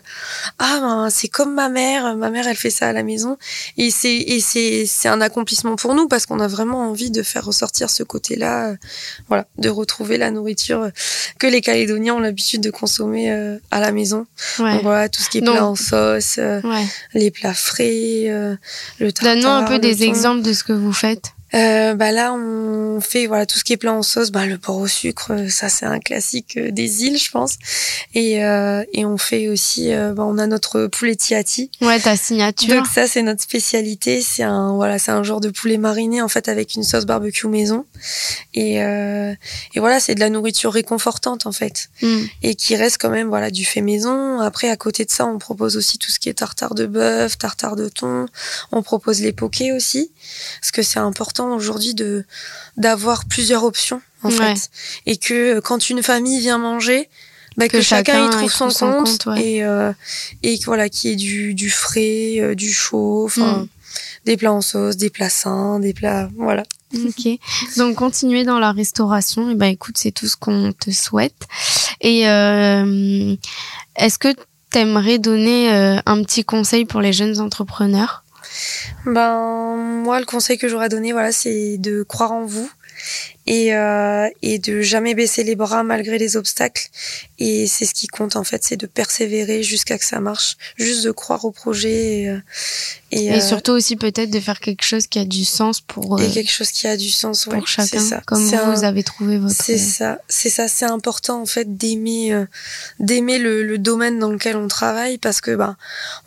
ah 0.59 0.79
ben 0.81 1.09
c'est 1.09 1.27
comme 1.27 1.53
ma 1.53 1.69
mère 1.69 2.15
ma 2.15 2.29
mère 2.29 2.47
elle 2.47 2.55
fait 2.55 2.69
ça 2.69 2.87
à 2.89 2.93
la 2.93 3.03
maison 3.03 3.37
et 3.77 3.91
c'est 3.91 4.15
et 4.15 4.39
c'est 4.39 4.85
c'est 4.85 5.07
un 5.09 5.21
accomplissement 5.21 5.75
pour 5.75 5.95
nous 5.95 6.07
parce 6.07 6.25
qu'on 6.25 6.39
a 6.39 6.47
vraiment 6.47 6.89
envie 6.89 7.11
de 7.11 7.23
faire 7.23 7.45
ressortir 7.45 7.89
ce 7.89 8.03
côté 8.03 8.35
là 8.35 8.75
voilà 9.27 9.45
de 9.57 9.69
retrouver 9.69 10.17
la 10.17 10.31
nourriture 10.31 10.83
euh, 10.83 10.89
que 11.37 11.47
les 11.47 11.61
Calédoniens 11.61 12.15
ont 12.15 12.19
l'habitude 12.19 12.61
de 12.61 12.71
consommer 12.71 13.31
euh, 13.31 13.57
à 13.71 13.79
la 13.79 13.91
maison 13.91 14.25
Ouais. 14.59 14.73
donc 14.73 14.83
voilà, 14.83 15.09
tout 15.09 15.21
ce 15.21 15.29
qui 15.29 15.37
est 15.39 15.41
Donc- 15.41 15.55
plat 15.55 15.65
en 15.65 15.75
sauce, 15.75 16.35
euh, 16.37 16.61
Ouais. 16.63 16.85
les 17.13 17.31
plats 17.31 17.53
frais, 17.53 18.25
euh, 18.27 18.55
le 18.99 19.11
tartare. 19.11 19.35
Donne-nous 19.35 19.49
un 19.49 19.63
peu 19.63 19.79
des 19.79 20.03
exemples 20.03 20.41
de 20.41 20.53
ce 20.53 20.63
que 20.63 20.73
vous 20.73 20.91
faites. 20.93 21.31
Euh, 21.53 21.93
bah 21.95 22.11
là, 22.11 22.33
on 22.33 23.01
fait 23.01 23.25
voilà 23.27 23.45
tout 23.45 23.57
ce 23.57 23.63
qui 23.63 23.73
est 23.73 23.77
plat 23.77 23.93
en 23.93 24.03
sauce. 24.03 24.31
Bah, 24.31 24.45
le 24.45 24.57
porc 24.57 24.77
au 24.77 24.87
sucre, 24.87 25.49
ça 25.49 25.69
c'est 25.69 25.85
un 25.85 25.99
classique 25.99 26.57
euh, 26.57 26.71
des 26.71 27.05
îles, 27.05 27.17
je 27.17 27.31
pense. 27.31 27.55
Et, 28.13 28.43
euh, 28.43 28.83
et 28.93 29.05
on 29.05 29.17
fait 29.17 29.47
aussi, 29.47 29.93
euh, 29.93 30.13
bah, 30.13 30.23
on 30.25 30.37
a 30.37 30.47
notre 30.47 30.87
poulet 30.87 31.15
tiati. 31.15 31.71
Ouais, 31.81 31.99
ta 31.99 32.15
signature. 32.17 32.75
Donc 32.75 32.87
ça 32.87 33.07
c'est 33.07 33.21
notre 33.21 33.41
spécialité. 33.41 34.21
C'est 34.21 34.43
un 34.43 34.73
voilà, 34.75 34.99
c'est 34.99 35.11
un 35.11 35.23
genre 35.23 35.41
de 35.41 35.49
poulet 35.49 35.77
mariné 35.77 36.21
en 36.21 36.27
fait 36.27 36.47
avec 36.49 36.75
une 36.75 36.83
sauce 36.83 37.05
barbecue 37.05 37.47
maison. 37.47 37.85
Et, 38.53 38.83
euh, 38.83 39.33
et 39.73 39.79
voilà, 39.79 39.99
c'est 39.99 40.15
de 40.15 40.19
la 40.19 40.29
nourriture 40.29 40.71
réconfortante 40.73 41.45
en 41.45 41.51
fait, 41.51 41.89
Mm. 42.01 42.19
et 42.43 42.55
qui 42.55 42.75
reste 42.75 42.97
quand 42.99 43.09
même 43.09 43.27
voilà 43.29 43.49
du 43.51 43.65
fait 43.65 43.81
maison. 43.81 44.39
Après 44.39 44.69
à 44.69 44.75
côté 44.77 45.05
de 45.05 45.11
ça, 45.11 45.25
on 45.25 45.37
propose 45.39 45.77
aussi 45.77 45.97
tout 45.97 46.11
ce 46.11 46.19
qui 46.19 46.29
est 46.29 46.33
tartare 46.35 46.75
de 46.75 46.85
bœuf, 46.85 47.37
tartare 47.37 47.75
de 47.75 47.89
thon. 47.89 48.25
On 48.71 48.81
propose 48.83 49.21
les 49.21 49.31
pokés 49.31 49.71
aussi, 49.71 50.11
parce 50.61 50.71
que 50.71 50.81
c'est 50.81 50.99
important 50.99 51.38
aujourd'hui 51.47 51.93
de 51.93 52.25
d'avoir 52.77 53.25
plusieurs 53.25 53.63
options 53.63 54.01
en 54.23 54.29
Ouais. 54.29 54.55
fait, 54.55 54.69
et 55.05 55.17
que 55.17 55.57
euh, 55.57 55.61
quand 55.61 55.89
une 55.89 56.03
famille 56.03 56.39
vient 56.39 56.57
manger, 56.57 57.09
bah, 57.57 57.67
que, 57.67 57.77
Que 57.77 57.81
chacun, 57.81 58.27
y 58.27 58.29
trouve 58.29 58.43
y 58.45 58.49
son 58.49 58.69
son 58.69 58.91
compte, 58.91 59.23
compte, 59.23 59.25
ouais. 59.27 59.43
et 59.43 59.63
euh, 59.63 59.91
et 60.43 60.59
voilà 60.65 60.89
qui 60.89 61.09
est 61.09 61.15
du 61.15 61.53
du 61.53 61.69
frais, 61.69 62.35
euh, 62.39 62.55
du 62.55 62.71
chaud, 62.73 63.23
enfin 63.25 63.59
Mm. 63.63 63.67
des 64.25 64.37
plats 64.37 64.53
en 64.53 64.61
sauce, 64.61 64.97
des 64.97 65.09
plats 65.09 65.29
sains, 65.29 65.79
des 65.79 65.93
plats 65.93 66.29
voilà. 66.35 66.63
Ok. 66.93 67.27
Donc 67.77 67.95
continuer 67.95 68.43
dans 68.43 68.59
la 68.59 68.71
restauration, 68.71 69.49
et 69.51 69.55
ben 69.55 69.67
écoute, 69.67 69.97
c'est 69.97 70.11
tout 70.11 70.27
ce 70.27 70.35
qu'on 70.35 70.71
te 70.73 70.89
souhaite. 70.91 71.47
Et 72.01 72.27
euh, 72.27 73.35
est-ce 73.95 74.17
que 74.19 74.29
t'aimerais 74.71 75.19
donner 75.19 75.69
un 76.05 76.23
petit 76.23 76.43
conseil 76.43 76.85
pour 76.85 77.01
les 77.01 77.13
jeunes 77.13 77.39
entrepreneurs? 77.39 78.23
Ben 79.05 79.75
moi 79.77 80.19
le 80.19 80.25
conseil 80.25 80.57
que 80.57 80.67
j'aurais 80.67 80.89
donné 80.89 81.11
voilà 81.11 81.31
c'est 81.31 81.77
de 81.77 82.03
croire 82.03 82.31
en 82.31 82.45
vous 82.45 82.69
et 83.49 83.73
euh, 83.75 84.27
et 84.41 84.59
de 84.59 84.81
jamais 84.81 85.15
baisser 85.15 85.43
les 85.43 85.55
bras 85.55 85.83
malgré 85.83 86.17
les 86.17 86.37
obstacles. 86.37 86.87
Et 87.39 87.67
c'est 87.67 87.85
ce 87.85 87.93
qui 87.93 88.07
compte 88.07 88.35
en 88.35 88.43
fait 88.45 88.63
c'est 88.63 88.77
de 88.77 88.85
persévérer 88.85 89.63
jusqu'à 89.63 89.97
que 89.97 90.05
ça 90.05 90.19
marche. 90.21 90.55
Juste 90.77 91.03
de 91.03 91.11
croire 91.11 91.43
au 91.45 91.51
projet 91.51 92.19
et, 92.21 92.29
euh, 92.29 92.37
et, 93.11 93.25
Et 93.25 93.33
euh, 93.33 93.39
surtout 93.41 93.71
aussi 93.71 93.95
peut-être 93.95 94.29
de 94.29 94.39
faire 94.39 94.59
quelque 94.59 94.83
chose 94.85 95.07
qui 95.07 95.17
a 95.19 95.25
du 95.25 95.43
sens 95.43 95.81
pour, 95.81 96.19
euh, 96.19 96.23
et 96.23 96.29
quelque 96.31 96.51
chose 96.51 96.69
qui 96.71 96.85
a 96.87 96.95
du 96.95 97.09
sens 97.09 97.47
ouais, 97.47 97.57
pour 97.57 97.67
chacun, 97.67 97.87
c'est 97.87 97.99
ça. 97.99 98.21
Comme 98.27 98.43
vous, 98.43 98.55
un- 98.55 98.75
vous 98.75 98.83
avez 98.83 99.01
trouvé 99.03 99.39
votre... 99.39 99.55
C'est 99.55 99.79
ça, 99.79 100.19
c'est 100.29 100.49
ça, 100.51 100.67
c'est 100.67 100.85
important 100.85 101.41
en 101.41 101.45
fait 101.47 101.75
d'aimer 101.75 102.31
euh, 102.33 102.45
d'aimer 102.99 103.39
le, 103.39 103.63
le 103.63 103.77
domaine 103.79 104.19
dans 104.19 104.29
lequel 104.31 104.55
on 104.55 104.67
travaille 104.67 105.17
parce 105.17 105.41
que 105.41 105.55
ben 105.55 105.75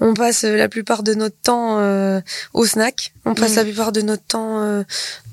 on 0.00 0.12
passe 0.14 0.42
euh, 0.44 0.56
la 0.56 0.68
plupart 0.68 1.04
de 1.04 1.14
notre 1.14 1.36
temps 1.40 1.78
euh, 1.78 2.20
au 2.52 2.66
snack, 2.66 3.12
on 3.24 3.34
passe 3.36 3.52
Mm. 3.52 3.56
la 3.56 3.64
plupart 3.64 3.92
de 3.92 4.02
notre 4.02 4.24
temps 4.24 4.60
euh, 4.62 4.82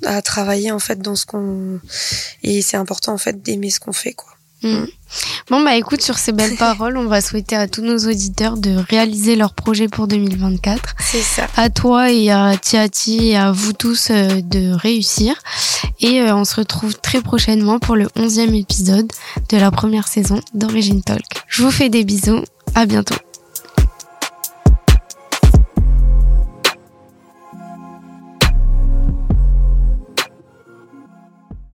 à 0.06 0.22
travailler 0.22 0.72
en 0.72 0.80
fait 0.80 1.00
dans 1.00 1.16
ce 1.16 1.26
qu'on 1.26 1.79
et 2.44 2.62
c'est 2.62 2.78
important 2.78 3.14
en 3.14 3.18
fait 3.18 3.42
d'aimer 3.42 3.70
ce 3.70 3.80
qu'on 3.80 3.94
fait 3.94 4.14
quoi. 4.14 4.30
Mm. 4.64 4.86
Bon 5.50 5.64
bah 5.64 5.76
écoute, 5.76 6.02
sur 6.02 6.18
ces 6.18 6.32
belles 6.32 6.56
paroles, 6.60 6.98
on 6.98 7.06
va 7.06 7.22
souhaiter 7.22 7.56
à 7.56 7.68
tous 7.68 7.82
nos 7.82 7.98
auditeurs 7.98 8.58
de 8.58 8.76
réaliser 8.90 9.36
leurs 9.36 9.54
projets 9.54 9.88
pour 9.88 10.08
2024. 10.08 10.96
C'est 11.00 11.22
ça. 11.22 11.48
À 11.56 11.70
toi 11.70 12.12
et 12.12 12.30
à 12.30 12.56
Tiati 12.58 13.30
et 13.30 13.38
à 13.38 13.52
vous 13.52 13.74
tous 13.74 14.10
euh, 14.12 14.42
de 14.42 14.72
réussir. 14.74 15.36
Et 16.02 16.22
euh, 16.22 16.36
on 16.36 16.46
se 16.46 16.56
retrouve 16.56 16.96
très 17.00 17.22
prochainement 17.22 17.80
pour 17.80 17.96
le 17.96 18.06
11e 18.18 18.54
épisode 18.54 19.12
de 19.50 19.58
la 19.58 19.72
première 19.72 20.08
saison 20.08 20.40
d'Origine 20.54 21.02
Talk. 21.02 21.24
Je 21.48 21.64
vous 21.64 21.72
fais 21.72 21.90
des 21.90 22.04
bisous, 22.04 22.44
à 22.76 22.86
bientôt. 22.86 23.16